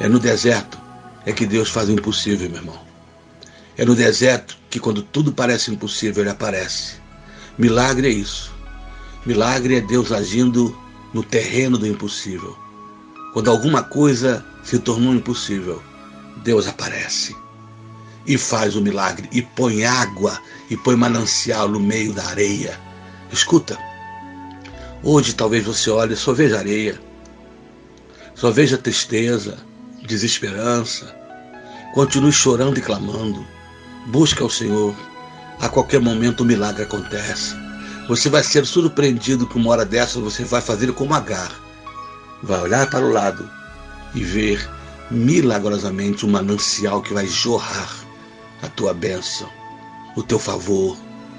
É 0.00 0.08
no 0.08 0.18
deserto 0.18 0.78
é 1.26 1.32
que 1.32 1.46
Deus 1.46 1.70
faz 1.70 1.88
o 1.88 1.92
impossível, 1.92 2.48
meu 2.48 2.60
irmão. 2.60 2.78
É 3.76 3.84
no 3.84 3.94
deserto 3.94 4.56
que 4.70 4.80
quando 4.80 5.02
tudo 5.02 5.32
parece 5.32 5.70
impossível, 5.70 6.22
ele 6.22 6.30
aparece. 6.30 6.94
Milagre 7.58 8.08
é 8.08 8.10
isso. 8.10 8.52
Milagre 9.26 9.76
é 9.76 9.80
Deus 9.80 10.12
agindo 10.12 10.76
no 11.12 11.22
terreno 11.22 11.76
do 11.76 11.86
impossível. 11.86 12.56
Quando 13.32 13.50
alguma 13.50 13.82
coisa 13.82 14.44
se 14.62 14.78
tornou 14.78 15.14
impossível, 15.14 15.82
Deus 16.42 16.66
aparece 16.66 17.36
e 18.26 18.36
faz 18.36 18.76
o 18.76 18.82
milagre 18.82 19.28
e 19.32 19.42
põe 19.42 19.84
água 19.84 20.38
e 20.70 20.76
põe 20.76 20.94
manancial 20.94 21.68
no 21.68 21.80
meio 21.80 22.12
da 22.12 22.26
areia. 22.26 22.78
Escuta, 23.32 23.78
hoje 25.02 25.34
talvez 25.34 25.64
você 25.64 25.90
olhe 25.90 26.14
e 26.14 26.16
só 26.16 26.32
veja 26.32 26.58
areia, 26.58 27.00
só 28.34 28.50
veja 28.50 28.76
tristeza, 28.76 29.58
desesperança. 30.08 31.14
Continue 31.94 32.32
chorando 32.32 32.78
e 32.78 32.82
clamando. 32.82 33.46
Busque 34.06 34.42
ao 34.42 34.50
Senhor. 34.50 34.96
A 35.60 35.68
qualquer 35.68 36.00
momento 36.00 36.40
o 36.40 36.44
um 36.44 36.46
milagre 36.46 36.82
acontece. 36.82 37.54
Você 38.08 38.28
vai 38.28 38.42
ser 38.42 38.64
surpreendido 38.64 39.46
que 39.46 39.56
uma 39.56 39.70
hora 39.70 39.84
dessa 39.84 40.18
você 40.18 40.44
vai 40.44 40.60
fazer 40.60 40.92
como 40.92 41.14
Agar. 41.14 41.52
Vai 42.42 42.60
olhar 42.60 42.88
para 42.88 43.04
o 43.04 43.12
lado 43.12 43.48
e 44.14 44.24
ver 44.24 44.68
milagrosamente 45.10 46.24
um 46.24 46.30
manancial 46.30 47.02
que 47.02 47.12
vai 47.12 47.26
jorrar 47.26 47.90
a 48.62 48.68
tua 48.68 48.94
bênção, 48.94 49.48
o 50.16 50.22
teu 50.22 50.38
favor, 50.38 50.96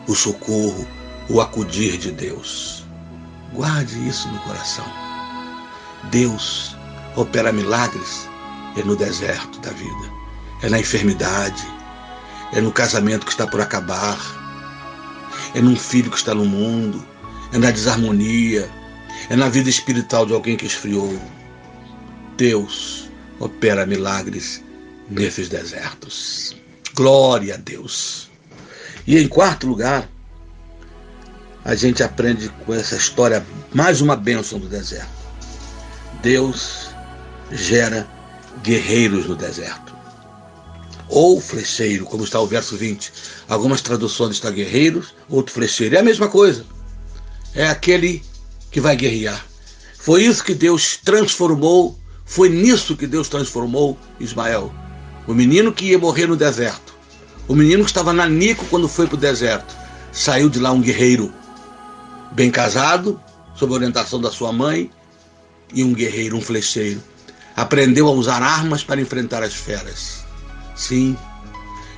o 0.08 0.16
socorro, 0.16 0.88
o 1.30 1.42
acudir 1.42 1.98
de 1.98 2.12
Deus. 2.12 2.84
Guarde 3.54 4.08
isso 4.08 4.28
no 4.28 4.40
coração. 4.40 4.86
Deus 6.12 6.76
opera 7.16 7.52
milagres 7.52 8.30
é 8.78 8.84
no 8.84 8.96
deserto 8.96 9.60
da 9.60 9.72
vida, 9.72 10.12
é 10.62 10.70
na 10.70 10.80
enfermidade, 10.80 11.66
é 12.54 12.62
no 12.62 12.72
casamento 12.72 13.26
que 13.26 13.32
está 13.32 13.46
por 13.46 13.62
acabar, 13.62 14.18
é 15.54 15.62
num 15.62 15.76
filho 15.76 16.12
que 16.12 16.18
está 16.18 16.34
no 16.34 16.46
mundo, 16.46 17.06
é 17.54 17.58
na 17.58 17.72
desarmonia, 17.72 18.70
é 19.30 19.36
na 19.36 19.50
vida 19.50 19.70
espiritual 19.70 20.26
de 20.26 20.34
alguém 20.34 20.56
que 20.56 20.66
esfriou. 20.66 21.20
Deus 22.38 23.10
opera 23.40 23.86
milagres 23.86 24.64
nesses 25.10 25.50
desertos. 25.50 26.56
Glória 26.94 27.56
a 27.56 27.58
Deus. 27.58 28.30
E 29.06 29.18
em 29.18 29.28
quarto 29.28 29.68
lugar, 29.68 30.08
a 31.66 31.76
gente 31.76 32.02
aprende 32.04 32.50
com 32.66 32.74
essa 32.74 32.96
história 32.96 33.46
mais 33.74 34.02
uma 34.02 34.16
bênção 34.16 34.60
do 34.60 34.68
deserto. 34.68 35.10
Deus 36.22 36.90
gera 37.52 38.08
guerreiros 38.63 39.27
no 39.27 39.36
deserto. 39.36 39.96
Ou 41.08 41.41
flecheiro, 41.41 42.06
como 42.06 42.24
está 42.24 42.39
o 42.39 42.46
verso 42.46 42.77
20. 42.77 43.12
Algumas 43.48 43.82
traduções 43.82 44.36
está 44.36 44.51
guerreiros, 44.51 45.13
outro 45.27 45.53
flecheiro. 45.53 45.96
É 45.96 46.00
a 46.00 46.03
mesma 46.03 46.27
coisa. 46.27 46.65
É 47.56 47.68
aquele 47.68 48.24
que 48.70 48.79
vai 48.79 48.96
guerrear. 48.96 49.44
Foi 49.98 50.24
isso 50.24 50.44
que 50.44 50.53
Deus 50.53 50.98
transformou, 50.98 51.98
foi 52.25 52.48
nisso 52.48 52.96
que 52.96 53.08
Deus 53.08 53.27
transformou 53.27 53.98
Ismael. 54.20 54.74
O 55.27 55.34
menino 55.34 55.74
que 55.74 55.86
ia 55.86 56.00
morrer 56.00 56.27
no 56.27 56.36
deserto. 56.36 56.96
O 57.48 57.56
menino 57.56 57.84
que 57.84 57.89
estava 57.89 58.13
na 58.13 58.29
Nico 58.29 58.65
quando 58.65 58.88
foi 58.88 59.08
para 59.08 59.15
o 59.15 59.20
deserto. 59.20 59.75
Saiu 60.12 60.50
de 60.50 60.60
lá 60.60 60.72
um 60.72 60.82
guerreiro, 60.82 61.34
bem 62.32 62.51
casado, 62.51 63.20
sob 63.56 63.74
orientação 63.74 64.22
da 64.22 64.32
sua 64.32 64.51
mãe, 64.51 64.91
e 65.74 65.84
um 65.84 65.94
guerreiro, 65.94 66.38
um 66.38 66.41
flecheiro 66.41 67.01
aprendeu 67.60 68.08
a 68.08 68.12
usar 68.12 68.42
armas 68.42 68.84
para 68.84 69.01
enfrentar 69.01 69.44
as 69.44 69.54
feras. 69.54 70.24
Sim, 70.75 71.18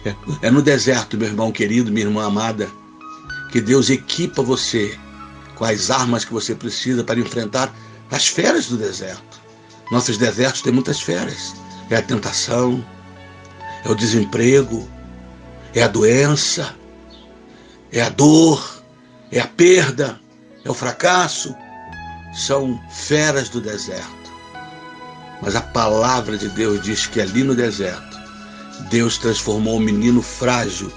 É, 0.04 0.16
é 0.48 0.50
no 0.50 0.64
deserto, 0.64 1.16
meu 1.16 1.28
irmão 1.28 1.52
querido, 1.52 1.92
minha 1.92 2.08
irmã 2.08 2.26
amada, 2.26 2.68
que 3.52 3.62
Deus 3.62 3.92
equipa 3.92 4.42
você 4.42 4.98
com 5.54 5.64
as 5.64 5.92
armas 5.92 6.26
que 6.26 6.34
você 6.34 6.56
precisa 6.56 7.04
para 7.04 7.20
enfrentar 7.20 7.72
as 8.10 8.28
feras 8.28 8.66
do 8.66 8.78
deserto. 8.78 9.40
Nossos 9.92 10.18
desertos 10.18 10.64
têm 10.64 10.74
muitas 10.74 11.00
feras. 11.00 11.54
É 11.92 11.98
a 11.98 12.02
tentação, 12.02 12.84
é 13.86 13.90
o 13.92 13.94
desemprego, 13.94 14.90
é 15.76 15.84
a 15.84 15.88
doença, 15.88 16.76
é 17.92 18.02
a 18.02 18.10
dor, 18.10 18.82
é 19.32 19.40
a 19.40 19.48
perda, 19.48 20.20
é 20.66 20.72
o 20.72 20.74
fracasso. 20.74 21.54
São 22.34 22.82
feras 22.90 23.50
do 23.50 23.62
deserto. 23.62 24.31
Mas 25.42 25.56
a 25.56 25.62
palavra 25.62 26.38
de 26.38 26.48
Deus 26.50 26.82
diz 26.82 27.08
que 27.08 27.20
ali 27.20 27.44
no 27.44 27.56
deserto, 27.56 28.20
Deus 28.90 29.18
transformou 29.18 29.78
um 29.78 29.82
menino 29.82 30.22
frágil 30.22 30.92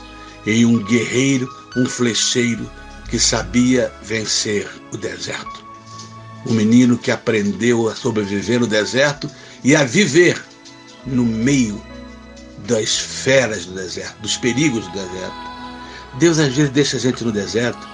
em 0.47 0.67
um 0.67 0.83
guerreiro, 0.83 1.49
um 1.77 1.87
flecheiro 1.87 2.71
que 3.09 3.19
sabia 3.19 3.93
vencer 4.03 4.69
o 4.93 4.97
deserto. 4.97 5.65
Um 6.47 6.53
menino 6.53 6.99
que 6.99 7.11
aprendeu 7.11 7.89
a 7.89 7.95
sobreviver 7.95 8.61
no 8.61 8.67
deserto 8.67 9.31
e 9.63 9.75
a 9.75 9.83
viver 9.83 10.43
no 11.07 11.25
meio 11.25 11.83
das 12.67 12.99
feras 12.99 13.65
do 13.65 13.75
deserto, 13.75 14.21
dos 14.21 14.37
perigos 14.37 14.87
do 14.87 14.93
deserto. 14.93 15.55
Deus 16.19 16.39
às 16.39 16.55
vezes 16.55 16.71
deixa 16.71 16.97
a 16.99 17.01
gente 17.01 17.25
no 17.25 17.33
deserto 17.33 17.89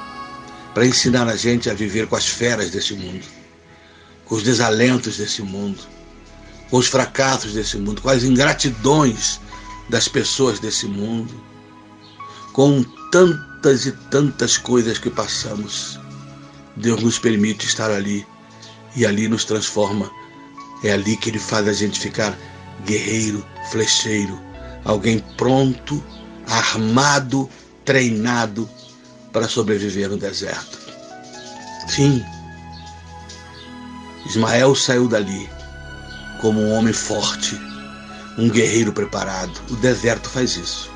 para 0.74 0.86
ensinar 0.86 1.28
a 1.28 1.36
gente 1.36 1.70
a 1.70 1.74
viver 1.74 2.06
com 2.08 2.16
as 2.16 2.26
feras 2.26 2.70
desse 2.70 2.94
mundo, 2.94 3.24
com 4.24 4.34
os 4.34 4.42
desalentos 4.42 5.16
desse 5.16 5.42
mundo 5.42 5.78
com 6.70 6.76
os 6.76 6.86
fracassos 6.86 7.52
desse 7.52 7.76
mundo, 7.76 8.00
com 8.00 8.08
as 8.08 8.22
ingratidões 8.22 9.40
das 9.88 10.06
pessoas 10.06 10.60
desse 10.60 10.86
mundo, 10.86 11.34
com 12.52 12.84
tantas 13.10 13.86
e 13.86 13.92
tantas 14.10 14.56
coisas 14.56 14.98
que 14.98 15.10
passamos. 15.10 15.98
Deus 16.76 17.02
nos 17.02 17.18
permite 17.18 17.66
estar 17.66 17.90
ali 17.90 18.24
e 18.94 19.04
ali 19.04 19.28
nos 19.28 19.44
transforma. 19.44 20.10
É 20.84 20.92
ali 20.92 21.16
que 21.16 21.28
Ele 21.30 21.40
faz 21.40 21.66
a 21.66 21.72
gente 21.72 21.98
ficar 21.98 22.38
guerreiro, 22.86 23.44
flecheiro, 23.70 24.40
alguém 24.84 25.18
pronto, 25.36 26.02
armado, 26.46 27.50
treinado 27.84 28.68
para 29.32 29.48
sobreviver 29.48 30.08
no 30.08 30.16
deserto. 30.16 30.78
Sim, 31.88 32.24
Ismael 34.24 34.74
saiu 34.76 35.08
dali 35.08 35.50
como 36.40 36.60
um 36.60 36.72
homem 36.72 36.92
forte, 36.92 37.60
um 38.38 38.48
guerreiro 38.48 38.92
preparado. 38.92 39.52
O 39.70 39.76
deserto 39.76 40.28
faz 40.28 40.56
isso. 40.56 40.90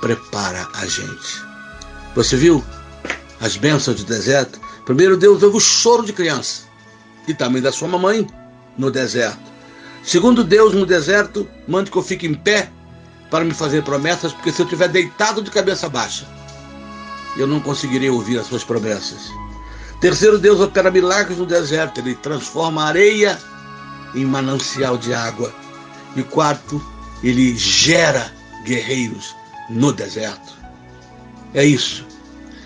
Prepara 0.00 0.66
a 0.74 0.86
gente. 0.86 1.42
Você 2.14 2.36
viu 2.36 2.64
as 3.40 3.56
bênçãos 3.56 4.02
do 4.02 4.04
deserto? 4.04 4.60
Primeiro, 4.84 5.16
Deus 5.16 5.42
ouve 5.42 5.56
o 5.56 5.60
choro 5.60 6.04
de 6.04 6.12
criança 6.12 6.62
e 7.28 7.34
também 7.34 7.62
da 7.62 7.72
sua 7.72 7.88
mamãe 7.88 8.26
no 8.76 8.90
deserto. 8.90 9.52
Segundo 10.02 10.44
Deus, 10.44 10.74
no 10.74 10.84
deserto, 10.84 11.48
mande 11.66 11.90
que 11.90 11.96
eu 11.96 12.02
fique 12.02 12.26
em 12.26 12.34
pé 12.34 12.70
para 13.30 13.44
me 13.44 13.54
fazer 13.54 13.82
promessas, 13.82 14.32
porque 14.32 14.52
se 14.52 14.60
eu 14.60 14.64
estiver 14.64 14.88
deitado 14.88 15.42
de 15.42 15.50
cabeça 15.50 15.88
baixa, 15.88 16.26
eu 17.36 17.46
não 17.46 17.60
conseguirei 17.60 18.10
ouvir 18.10 18.38
as 18.38 18.46
suas 18.46 18.62
promessas. 18.62 19.30
Terceiro, 20.00 20.38
Deus 20.38 20.60
opera 20.60 20.90
milagres 20.90 21.38
no 21.38 21.46
deserto, 21.46 21.98
ele 21.98 22.14
transforma 22.14 22.84
areia 22.84 23.38
em 24.14 24.24
manancial 24.24 24.96
de 24.96 25.12
água. 25.12 25.52
E 26.16 26.22
quarto, 26.22 26.82
ele 27.22 27.56
gera 27.56 28.32
guerreiros 28.64 29.34
no 29.68 29.92
deserto. 29.92 30.54
É 31.52 31.64
isso. 31.64 32.06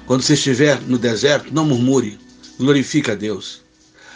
Quando 0.07 0.23
você 0.23 0.35
estiver 0.35 0.81
no 0.83 0.99
deserto, 0.99 1.53
não 1.53 1.65
murmure, 1.65 2.19
glorifique 2.59 3.11
a 3.11 3.15
Deus. 3.15 3.63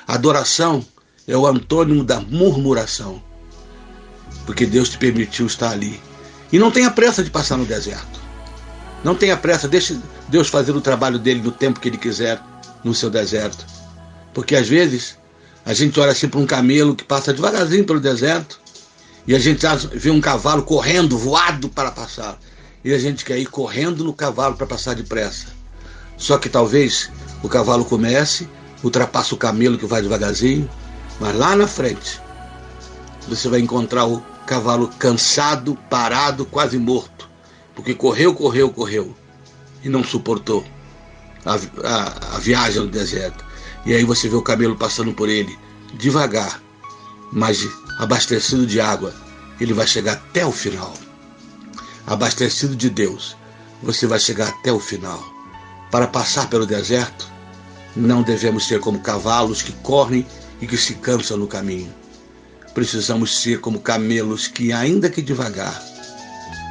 Adoração 0.07 0.85
é 1.29 1.37
o 1.37 1.47
antônimo 1.47 2.03
da 2.03 2.21
murmuração, 2.21 3.23
porque 4.47 4.67
Deus 4.67 4.89
te 4.89 4.99
permitiu 4.99 5.47
estar 5.47 5.71
ali. 5.71 6.01
E 6.51 6.59
não 6.59 6.71
tenha 6.71 6.91
pressa 6.91 7.23
de 7.23 7.31
passar 7.31 7.57
no 7.57 7.65
deserto. 7.65 8.21
Não 9.05 9.15
tenha 9.15 9.37
pressa, 9.37 9.69
deixe 9.69 9.99
Deus 10.29 10.49
fazer 10.49 10.73
o 10.73 10.81
trabalho 10.81 11.19
dele 11.19 11.41
no 11.43 11.51
tempo 11.51 11.81
que 11.81 11.89
ele 11.89 11.99
quiser 11.99 12.41
no 12.85 12.95
seu 12.95 13.11
deserto. 13.11 13.67
Porque 14.33 14.57
às 14.57 14.69
vezes 14.69 15.19
a 15.65 15.73
gente 15.73 15.99
olha 16.01 16.13
assim 16.13 16.29
para 16.29 16.41
um 16.41 16.47
camelo 16.47 16.95
que 16.97 17.05
passa 17.05 17.33
devagarzinho 17.33 17.85
pelo 17.85 18.01
deserto 18.01 18.61
e 19.27 19.35
a 19.35 19.39
gente 19.39 19.65
vê 19.95 20.11
um 20.11 20.21
cavalo 20.21 20.63
correndo, 20.63 21.17
voado 21.17 21.69
para 21.69 21.91
passar. 21.91 22.39
E 22.85 22.93
a 22.93 22.99
gente 22.99 23.25
quer 23.25 23.39
ir 23.39 23.47
correndo 23.47 24.03
no 24.03 24.13
cavalo 24.13 24.57
para 24.57 24.67
passar 24.67 24.95
depressa. 24.95 25.47
Só 26.17 26.37
que 26.37 26.49
talvez 26.49 27.11
o 27.43 27.49
cavalo 27.49 27.85
comece, 27.85 28.49
ultrapassa 28.83 29.35
o 29.35 29.39
camelo 29.39 29.79
que 29.79 29.87
vai 29.87 30.03
devagarzinho, 30.03 30.69
mas 31.21 31.37
lá 31.37 31.55
na 31.55 31.69
frente 31.69 32.21
você 33.29 33.49
vai 33.49 33.61
encontrar 33.61 34.07
o 34.07 34.21
cavalo 34.47 34.89
cansado, 34.99 35.79
parado, 35.89 36.45
quase 36.45 36.77
morto, 36.77 37.31
porque 37.75 37.95
correu, 37.95 38.35
correu, 38.35 38.71
correu 38.71 39.15
e 39.85 39.89
não 39.89 40.03
suportou 40.03 40.65
a, 41.45 41.55
a, 41.55 42.37
a 42.37 42.39
viagem 42.39 42.83
no 42.83 42.89
deserto. 42.89 43.52
E 43.85 43.95
aí 43.95 44.05
você 44.05 44.29
vê 44.29 44.37
o 44.37 44.43
camelo 44.43 44.77
passando 44.77 45.13
por 45.13 45.29
ele, 45.29 45.59
devagar, 45.95 46.63
mas 47.33 47.67
abastecido 47.99 48.67
de 48.67 48.81
água, 48.81 49.15
ele 49.61 49.73
vai 49.73 49.87
chegar 49.87 50.13
até 50.13 50.45
o 50.47 50.53
final. 50.53 50.95
Abastecido 52.07 52.77
de 52.77 52.91
Deus, 52.91 53.37
você 53.83 54.07
vai 54.07 54.19
chegar 54.19 54.49
até 54.49 54.73
o 54.73 54.79
final. 54.79 55.23
Para 55.91 56.07
passar 56.07 56.49
pelo 56.49 56.67
deserto, 56.67 57.31
não 57.95 58.23
devemos 58.23 58.67
ser 58.67 58.81
como 58.81 59.01
cavalos 59.01 59.63
que 59.63 59.73
correm 59.73 60.27
e 60.61 60.67
que 60.67 60.77
se 60.77 60.95
cansam 60.95 61.37
no 61.37 61.47
caminho. 61.47 61.93
Precisamos 62.75 63.39
ser 63.39 63.61
como 63.61 63.81
camelos 63.81 64.47
que, 64.47 64.73
ainda 64.73 65.11
que 65.11 65.21
devagar, 65.21 65.83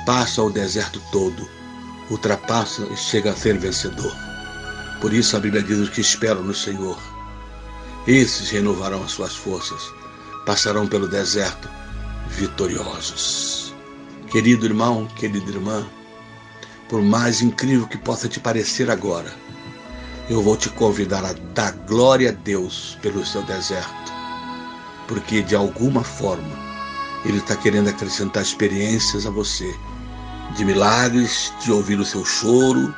passam 0.05 0.47
o 0.47 0.51
deserto 0.51 1.01
todo, 1.11 1.47
ultrapassam 2.09 2.91
e 2.91 2.97
chegam 2.97 3.31
a 3.31 3.35
ser 3.35 3.57
vencedor. 3.57 4.30
Por 5.01 5.11
isso 5.11 5.35
a 5.35 5.39
Bíblia 5.39 5.63
diz: 5.63 5.89
que 5.89 5.99
esperam 5.99 6.43
no 6.43 6.53
Senhor, 6.53 6.97
esses 8.07 8.51
renovarão 8.51 9.03
as 9.03 9.11
suas 9.11 9.35
forças, 9.35 9.81
passarão 10.45 10.87
pelo 10.87 11.07
deserto 11.07 11.67
vitoriosos. 12.29 13.73
Querido 14.31 14.65
irmão, 14.65 15.07
querida 15.15 15.49
irmã, 15.51 15.85
por 16.87 17.01
mais 17.01 17.41
incrível 17.41 17.87
que 17.87 17.97
possa 17.97 18.29
te 18.29 18.39
parecer 18.39 18.89
agora, 18.89 19.33
eu 20.29 20.41
vou 20.41 20.55
te 20.55 20.69
convidar 20.69 21.25
a 21.25 21.33
dar 21.53 21.71
glória 21.87 22.29
a 22.29 22.31
Deus 22.31 22.97
pelo 23.01 23.25
seu 23.25 23.41
deserto, 23.43 24.13
porque 25.07 25.41
de 25.41 25.55
alguma 25.55 26.03
forma 26.03 26.57
Ele 27.25 27.39
está 27.39 27.55
querendo 27.55 27.89
acrescentar 27.89 28.43
experiências 28.43 29.25
a 29.25 29.29
você, 29.29 29.75
de 30.55 30.63
milagres, 30.63 31.51
de 31.61 31.71
ouvir 31.71 31.99
o 31.99 32.05
seu 32.05 32.23
choro, 32.23 32.95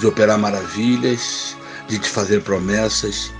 de 0.00 0.06
operar 0.06 0.38
maravilhas, 0.38 1.56
de 1.86 1.98
te 1.98 2.08
fazer 2.08 2.42
promessas 2.42 3.30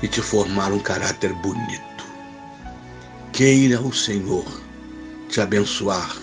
e 0.00 0.06
te 0.06 0.22
formar 0.22 0.72
um 0.72 0.78
caráter 0.78 1.32
bonito. 1.34 1.82
Queira 3.32 3.80
o 3.80 3.92
Senhor 3.92 4.44
te 5.28 5.40
abençoar 5.40 6.16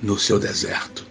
no 0.00 0.16
seu 0.16 0.38
deserto. 0.38 1.04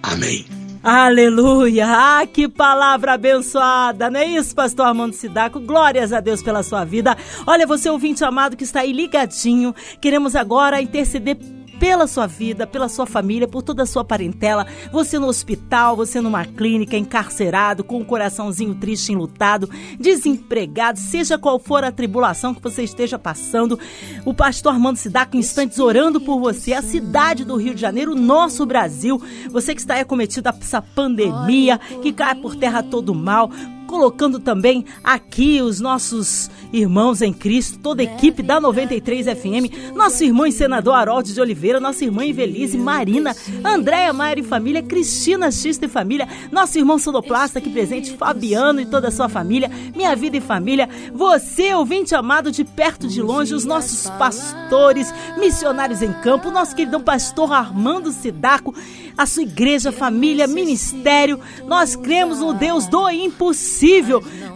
Amém. 0.00 0.46
Aleluia! 0.80 1.86
Ah, 1.88 2.26
que 2.26 2.48
palavra 2.48 3.14
abençoada, 3.14 4.10
não 4.10 4.18
é 4.18 4.26
isso, 4.26 4.54
pastor 4.54 4.86
Armando 4.86 5.14
Sidaco? 5.14 5.60
Glórias 5.60 6.12
a 6.12 6.20
Deus 6.20 6.42
pela 6.42 6.62
sua 6.62 6.84
vida. 6.84 7.16
Olha, 7.46 7.66
você 7.66 7.88
ouvinte 7.90 8.24
amado 8.24 8.56
que 8.56 8.64
está 8.64 8.80
aí 8.80 8.92
ligadinho, 8.92 9.74
queremos 10.00 10.34
agora 10.34 10.82
interceder 10.82 11.36
pela 11.82 12.06
sua 12.06 12.28
vida, 12.28 12.64
pela 12.64 12.88
sua 12.88 13.06
família, 13.06 13.48
por 13.48 13.60
toda 13.60 13.82
a 13.82 13.86
sua 13.86 14.04
parentela. 14.04 14.68
Você 14.92 15.18
no 15.18 15.26
hospital, 15.26 15.96
você 15.96 16.20
numa 16.20 16.44
clínica, 16.44 16.96
encarcerado, 16.96 17.82
com 17.82 17.98
um 17.98 18.04
coraçãozinho 18.04 18.76
triste, 18.76 19.10
enlutado, 19.10 19.68
desempregado, 19.98 21.00
seja 21.00 21.36
qual 21.36 21.58
for 21.58 21.82
a 21.82 21.90
tribulação 21.90 22.54
que 22.54 22.62
você 22.62 22.84
esteja 22.84 23.18
passando. 23.18 23.80
O 24.24 24.32
pastor 24.32 24.74
Armando 24.74 24.96
se 24.96 25.08
dá 25.10 25.26
instantes 25.32 25.80
orando 25.80 26.20
por 26.20 26.38
você, 26.38 26.72
a 26.72 26.82
cidade 26.82 27.44
do 27.44 27.56
Rio 27.56 27.74
de 27.74 27.80
Janeiro, 27.80 28.12
o 28.12 28.16
nosso 28.16 28.64
Brasil. 28.64 29.20
Você 29.50 29.74
que 29.74 29.80
está 29.80 29.98
acometido 29.98 30.46
a 30.46 30.54
essa 30.60 30.80
pandemia, 30.80 31.80
que 32.00 32.12
cai 32.12 32.36
por 32.36 32.54
terra 32.54 32.84
todo 32.84 33.12
mal 33.12 33.50
colocando 33.92 34.38
também 34.38 34.86
aqui 35.04 35.60
os 35.60 35.78
nossos 35.78 36.50
irmãos 36.72 37.20
em 37.20 37.30
Cristo, 37.30 37.78
toda 37.78 38.00
a 38.00 38.06
equipe 38.06 38.42
da 38.42 38.58
93 38.58 39.26
FM, 39.26 39.94
nosso 39.94 40.24
irmão 40.24 40.46
e 40.46 40.52
senador 40.52 40.94
Harold 40.94 41.30
de 41.30 41.38
Oliveira, 41.38 41.78
nossa 41.78 42.02
irmã 42.02 42.24
Evelise 42.24 42.78
Marina, 42.78 43.36
Andréia 43.62 44.10
Maier 44.14 44.38
e 44.38 44.42
família, 44.42 44.82
Cristina 44.82 45.50
Xista 45.50 45.84
e 45.84 45.90
família, 45.90 46.26
nosso 46.50 46.78
irmão 46.78 46.98
sonoplasta 46.98 47.58
aqui 47.58 47.68
presente, 47.68 48.16
Fabiano 48.16 48.80
e 48.80 48.86
toda 48.86 49.08
a 49.08 49.10
sua 49.10 49.28
família, 49.28 49.70
minha 49.94 50.16
vida 50.16 50.38
e 50.38 50.40
família, 50.40 50.88
você, 51.12 51.74
ouvinte 51.74 52.14
amado 52.14 52.50
de 52.50 52.64
perto 52.64 53.06
de 53.06 53.20
longe, 53.20 53.54
os 53.54 53.66
nossos 53.66 54.08
pastores, 54.12 55.12
missionários 55.38 56.00
em 56.00 56.14
campo, 56.14 56.50
nosso 56.50 56.74
queridão 56.74 57.02
pastor 57.02 57.52
Armando 57.52 58.10
Sidaco, 58.10 58.74
a 59.18 59.26
sua 59.26 59.42
igreja, 59.42 59.92
família, 59.92 60.46
ministério. 60.46 61.38
Nós 61.66 61.94
cremos 61.94 62.38
no 62.38 62.54
Deus 62.54 62.86
do 62.86 63.10
impossível, 63.10 63.81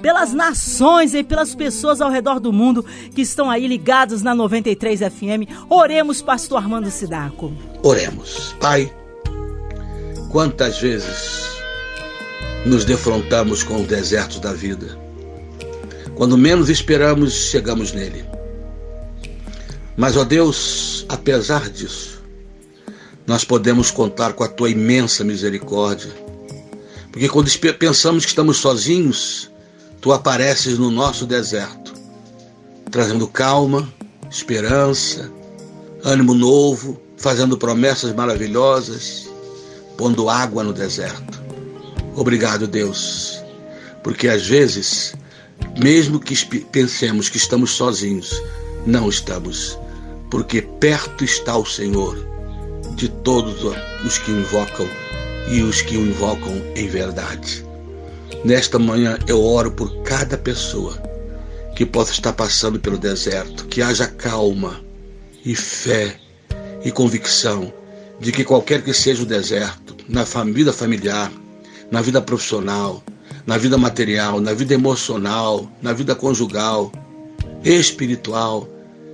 pelas 0.02 0.32
nações 0.32 1.14
e 1.14 1.22
pelas 1.22 1.54
pessoas 1.54 2.00
ao 2.00 2.10
redor 2.10 2.38
do 2.38 2.52
mundo 2.52 2.84
que 3.14 3.22
estão 3.22 3.50
aí 3.50 3.66
ligados 3.66 4.22
na 4.22 4.34
93 4.34 5.00
FM. 5.00 5.50
Oremos, 5.68 6.22
pastor 6.22 6.58
Armando 6.58 6.90
Sidaco. 6.90 7.52
Oremos. 7.82 8.54
Pai, 8.60 8.92
quantas 10.30 10.78
vezes 10.78 11.60
nos 12.64 12.84
defrontamos 12.84 13.62
com 13.62 13.80
os 13.80 13.86
desertos 13.86 14.40
da 14.40 14.52
vida? 14.52 14.98
Quando 16.14 16.38
menos 16.38 16.70
esperamos, 16.70 17.32
chegamos 17.32 17.92
nele. 17.92 18.24
Mas, 19.96 20.16
ó 20.16 20.24
Deus, 20.24 21.06
apesar 21.08 21.70
disso, 21.70 22.22
nós 23.26 23.44
podemos 23.44 23.90
contar 23.90 24.34
com 24.34 24.44
a 24.44 24.48
tua 24.48 24.70
imensa 24.70 25.24
misericórdia. 25.24 26.25
Porque 27.16 27.30
quando 27.30 27.50
pensamos 27.78 28.24
que 28.24 28.28
estamos 28.28 28.58
sozinhos, 28.58 29.50
tu 30.02 30.12
apareces 30.12 30.78
no 30.78 30.90
nosso 30.90 31.24
deserto, 31.24 31.94
trazendo 32.90 33.26
calma, 33.26 33.90
esperança, 34.30 35.32
ânimo 36.04 36.34
novo, 36.34 37.00
fazendo 37.16 37.56
promessas 37.56 38.14
maravilhosas, 38.14 39.30
pondo 39.96 40.28
água 40.28 40.62
no 40.62 40.74
deserto. 40.74 41.42
Obrigado, 42.14 42.66
Deus, 42.66 43.42
porque 44.04 44.28
às 44.28 44.46
vezes, 44.46 45.14
mesmo 45.80 46.20
que 46.20 46.36
pensemos 46.70 47.30
que 47.30 47.38
estamos 47.38 47.70
sozinhos, 47.70 48.42
não 48.84 49.08
estamos, 49.08 49.78
porque 50.30 50.60
perto 50.60 51.24
está 51.24 51.56
o 51.56 51.64
Senhor 51.64 52.14
de 52.94 53.08
todos 53.08 53.64
os 54.04 54.18
que 54.18 54.30
invocam 54.30 54.86
e 55.48 55.62
os 55.62 55.82
que 55.82 55.96
o 55.96 56.06
invocam 56.06 56.52
em 56.74 56.88
verdade. 56.88 57.64
Nesta 58.44 58.78
manhã 58.78 59.18
eu 59.26 59.42
oro 59.42 59.72
por 59.72 60.02
cada 60.02 60.36
pessoa 60.36 61.00
que 61.74 61.84
possa 61.84 62.12
estar 62.12 62.32
passando 62.32 62.80
pelo 62.80 62.98
deserto, 62.98 63.66
que 63.66 63.82
haja 63.82 64.06
calma 64.06 64.80
e 65.44 65.54
fé 65.54 66.16
e 66.84 66.90
convicção 66.90 67.72
de 68.18 68.32
que 68.32 68.44
qualquer 68.44 68.82
que 68.82 68.94
seja 68.94 69.22
o 69.22 69.26
deserto, 69.26 69.96
na 70.08 70.24
vida 70.24 70.72
familiar, 70.72 71.30
na 71.90 72.00
vida 72.00 72.20
profissional, 72.20 73.02
na 73.46 73.58
vida 73.58 73.76
material, 73.76 74.40
na 74.40 74.52
vida 74.52 74.74
emocional, 74.74 75.70
na 75.82 75.92
vida 75.92 76.14
conjugal, 76.14 76.90
espiritual, 77.64 78.68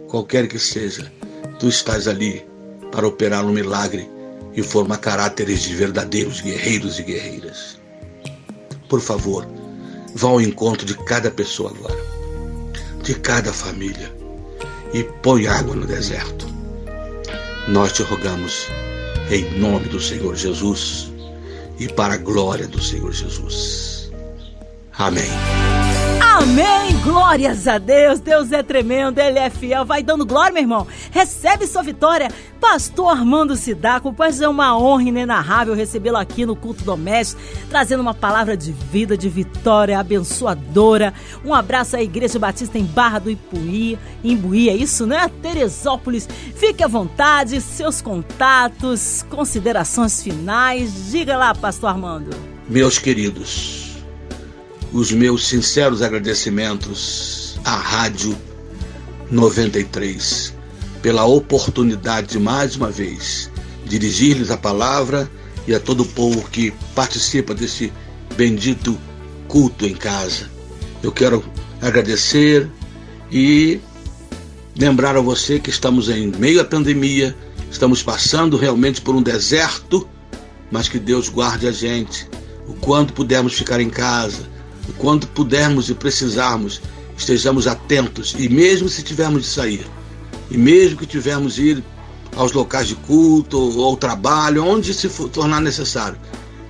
qualquer 0.09 0.47
que 0.47 0.59
seja, 0.59 1.11
tu 1.59 1.69
estás 1.69 2.07
ali 2.07 2.45
para 2.91 3.07
operar 3.07 3.45
um 3.45 3.53
milagre 3.53 4.09
e 4.55 4.63
formar 4.63 4.99
caráteres 4.99 5.63
de 5.63 5.75
verdadeiros 5.75 6.41
guerreiros 6.41 6.99
e 6.99 7.03
guerreiras. 7.03 7.81
Por 8.89 9.01
favor, 9.01 9.47
vá 10.15 10.29
ao 10.29 10.41
encontro 10.41 10.85
de 10.85 10.95
cada 11.05 11.31
pessoa 11.31 11.71
agora, 11.71 11.99
de 13.03 13.15
cada 13.15 13.53
família, 13.53 14.15
e 14.93 15.03
põe 15.23 15.47
água 15.47 15.75
no 15.75 15.87
deserto. 15.87 16.47
Nós 17.69 17.93
te 17.93 18.03
rogamos, 18.03 18.69
em 19.31 19.59
nome 19.59 19.89
do 19.89 20.01
Senhor 20.01 20.37
Jesus 20.37 21.11
e 21.79 21.89
para 21.89 22.15
a 22.15 22.19
glória 22.19 22.67
do 22.67 22.83
Senhor 22.83 23.13
Jesus. 23.13 24.11
Amém. 24.99 25.62
Amém! 26.43 26.99
Glórias 27.05 27.69
a 27.69 27.79
Deus! 27.79 28.19
Deus 28.19 28.51
é 28.51 28.65
tremendo, 28.65 29.21
Ele 29.21 29.39
é 29.39 29.49
fiel. 29.49 29.85
Vai 29.85 30.03
dando 30.03 30.27
glória, 30.27 30.53
meu 30.53 30.63
irmão. 30.65 30.85
Recebe 31.13 31.69
sua 31.69 31.85
vitória. 31.85 32.29
Pastor 32.61 33.11
Armando 33.11 33.55
Sidaco, 33.55 34.13
pois 34.13 34.41
é 34.41 34.49
uma 34.49 34.77
honra 34.77 35.05
inenarrável 35.05 35.73
recebê-lo 35.73 36.17
aqui 36.17 36.45
no 36.45 36.57
culto 36.57 36.83
doméstico, 36.83 37.41
trazendo 37.69 38.01
uma 38.01 38.13
palavra 38.13 38.57
de 38.57 38.73
vida, 38.73 39.17
de 39.17 39.29
vitória, 39.29 40.01
abençoadora. 40.01 41.15
Um 41.45 41.55
abraço 41.55 41.95
à 41.95 42.03
Igreja 42.03 42.41
Batista 42.41 42.77
em 42.77 42.85
Barra 42.85 43.21
do 43.21 43.31
Ipuí, 43.31 43.97
Imbuí, 44.25 44.69
é 44.69 44.75
isso, 44.75 45.07
né? 45.07 45.31
Teresópolis. 45.41 46.29
Fique 46.57 46.83
à 46.83 46.89
vontade, 46.89 47.61
seus 47.61 48.03
contatos, 48.03 49.25
considerações 49.31 50.21
finais. 50.21 51.13
Diga 51.13 51.37
lá, 51.37 51.55
Pastor 51.55 51.91
Armando. 51.91 52.31
Meus 52.69 52.99
queridos, 52.99 53.82
os 54.93 55.11
meus 55.11 55.49
sinceros 55.49 56.03
agradecimentos 56.03 57.59
à 57.65 57.75
Rádio 57.75 58.37
93 59.31 60.55
pela 61.01 61.25
oportunidade 61.25 62.29
de 62.29 62.39
mais 62.39 62.77
uma 62.77 62.91
vez 62.91 63.51
dirigir-lhes 63.87 64.51
a 64.51 64.57
palavra 64.57 65.31
e 65.67 65.75
a 65.75 65.81
todo 65.81 66.03
o 66.03 66.07
povo 66.07 66.49
que 66.51 66.73
participa 66.95 67.55
desse 67.55 67.93
bendito 68.37 68.99
culto 69.49 69.87
em 69.87 69.95
casa. 69.95 70.51
Eu 71.03 71.11
quero 71.11 71.45
agradecer 71.81 72.71
e 73.31 73.81
lembrar 74.77 75.17
a 75.17 75.21
você 75.21 75.59
que 75.59 75.71
estamos 75.71 76.09
em 76.09 76.29
meio 76.39 76.61
à 76.61 76.65
pandemia, 76.65 77.37
estamos 77.71 78.03
passando 78.03 78.57
realmente 78.57 79.01
por 79.01 79.15
um 79.15 79.23
deserto, 79.23 80.07
mas 80.71 80.89
que 80.89 80.99
Deus 80.99 81.29
guarde 81.29 81.67
a 81.67 81.73
gente. 81.73 82.29
O 82.67 82.75
quanto 82.75 83.13
pudermos 83.13 83.55
ficar 83.55 83.81
em 83.81 83.91
casa, 83.91 84.52
quando 84.99 85.27
pudermos 85.29 85.89
e 85.89 85.95
precisarmos, 85.95 86.81
estejamos 87.17 87.67
atentos. 87.67 88.35
E 88.39 88.49
mesmo 88.49 88.89
se 88.89 89.03
tivermos 89.03 89.43
de 89.43 89.49
sair, 89.49 89.87
e 90.51 90.57
mesmo 90.57 90.99
que 90.99 91.07
tivermos 91.07 91.55
de 91.55 91.63
ir 91.63 91.85
aos 92.37 92.53
locais 92.53 92.89
de 92.89 92.95
culto 92.95 93.59
ou 93.59 93.85
ao 93.85 93.97
trabalho, 93.97 94.65
onde 94.65 94.95
se 94.95 95.09
for 95.09 95.29
tornar 95.29 95.61
necessário, 95.61 96.19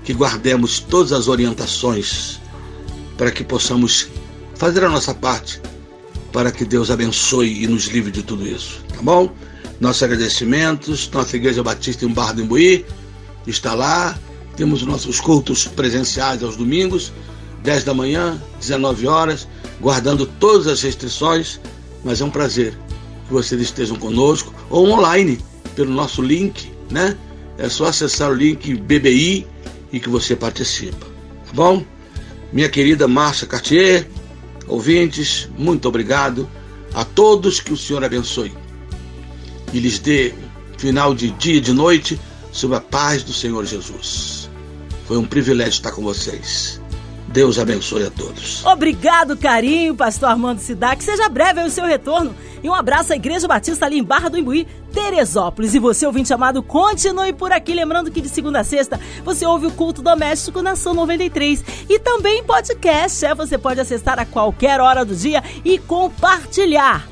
que 0.04 0.12
guardemos 0.12 0.80
todas 0.80 1.12
as 1.12 1.28
orientações 1.28 2.40
para 3.16 3.30
que 3.30 3.44
possamos 3.44 4.08
fazer 4.54 4.85
a 4.85 4.88
nossa 4.88 5.14
parte 5.14 5.61
para 6.32 6.50
que 6.50 6.64
Deus 6.64 6.90
abençoe 6.90 7.62
e 7.62 7.66
nos 7.66 7.85
livre 7.85 8.11
de 8.11 8.22
tudo 8.22 8.46
isso, 8.46 8.82
tá 8.88 9.02
bom? 9.02 9.30
Nossos 9.78 10.02
agradecimentos, 10.02 11.11
nossa 11.12 11.37
Igreja 11.37 11.62
Batista 11.62 12.04
em 12.04 12.08
Barra 12.08 12.32
do 12.32 12.42
Imbuí 12.42 12.87
está 13.46 13.74
lá, 13.74 14.18
temos 14.56 14.82
nossos 14.82 15.20
cultos 15.20 15.66
presenciais 15.66 16.42
aos 16.42 16.56
domingos, 16.56 17.12
10 17.62 17.85
da 17.85 17.94
manhã, 17.94 18.40
19 18.59 19.07
horas, 19.07 19.46
guardando 19.81 20.27
todas 20.27 20.66
as 20.66 20.83
restrições, 20.83 21.61
mas 22.05 22.20
é 22.20 22.25
um 22.25 22.31
prazer 22.31 22.77
que 23.27 23.33
vocês 23.33 23.61
estejam 23.61 23.96
conosco 23.96 24.53
ou 24.68 24.88
online 24.88 25.38
pelo 25.75 25.92
nosso 25.92 26.22
link, 26.22 26.72
né? 26.90 27.16
É 27.59 27.68
só 27.68 27.87
acessar 27.87 28.31
o 28.31 28.35
link 28.35 28.75
BBI 28.75 29.46
e 29.92 30.01
que 30.01 30.09
você 30.09 30.35
participa, 30.35 31.07
tá 31.46 31.53
bom? 31.53 31.85
Minha 32.53 32.68
querida 32.68 33.07
Márcia 33.07 33.46
Cartier, 33.46 34.09
ouvintes, 34.66 35.48
muito 35.57 35.88
obrigado 35.88 36.48
a 36.94 37.05
todos 37.05 37.61
que 37.61 37.72
o 37.72 37.77
Senhor 37.77 38.05
abençoe 38.05 38.53
e 39.72 39.79
lhes 39.79 39.98
dê 39.98 40.35
final 40.77 41.14
de 41.14 41.31
dia 41.31 41.57
e 41.57 41.61
de 41.61 41.72
noite 41.72 42.20
sob 42.51 42.75
a 42.75 42.81
paz 42.81 43.22
do 43.22 43.33
Senhor 43.33 43.64
Jesus. 43.64 44.51
Foi 45.07 45.16
um 45.16 45.25
privilégio 45.25 45.72
estar 45.72 45.92
com 45.92 46.03
vocês. 46.03 46.81
Deus 47.32 47.58
abençoe 47.58 48.04
a 48.04 48.10
todos. 48.10 48.64
Obrigado, 48.66 49.36
carinho, 49.36 49.94
pastor 49.94 50.28
Armando 50.28 50.58
Sidac. 50.58 51.02
Seja 51.02 51.28
breve 51.30 51.62
o 51.62 51.70
seu 51.70 51.86
retorno. 51.86 52.34
E 52.62 52.68
um 52.68 52.74
abraço 52.74 53.12
à 53.12 53.16
Igreja 53.16 53.48
Batista 53.48 53.86
ali 53.86 53.98
em 53.98 54.04
Barra 54.04 54.28
do 54.28 54.38
Imbuí, 54.38 54.66
Teresópolis. 54.92 55.74
E 55.74 55.78
você, 55.78 56.06
ouvinte 56.06 56.32
amado, 56.32 56.62
continue 56.62 57.32
por 57.32 57.50
aqui. 57.50 57.74
Lembrando 57.74 58.10
que 58.10 58.20
de 58.20 58.28
segunda 58.28 58.60
a 58.60 58.64
sexta 58.64 59.00
você 59.24 59.46
ouve 59.46 59.66
o 59.66 59.72
culto 59.72 60.02
doméstico 60.02 60.60
na 60.60 60.76
São 60.76 60.92
93. 60.92 61.64
E 61.88 61.98
também 61.98 62.44
podcast. 62.44 63.24
É, 63.24 63.34
você 63.34 63.56
pode 63.56 63.80
acessar 63.80 64.20
a 64.20 64.26
qualquer 64.26 64.78
hora 64.78 65.04
do 65.04 65.16
dia 65.16 65.42
e 65.64 65.78
compartilhar. 65.78 67.12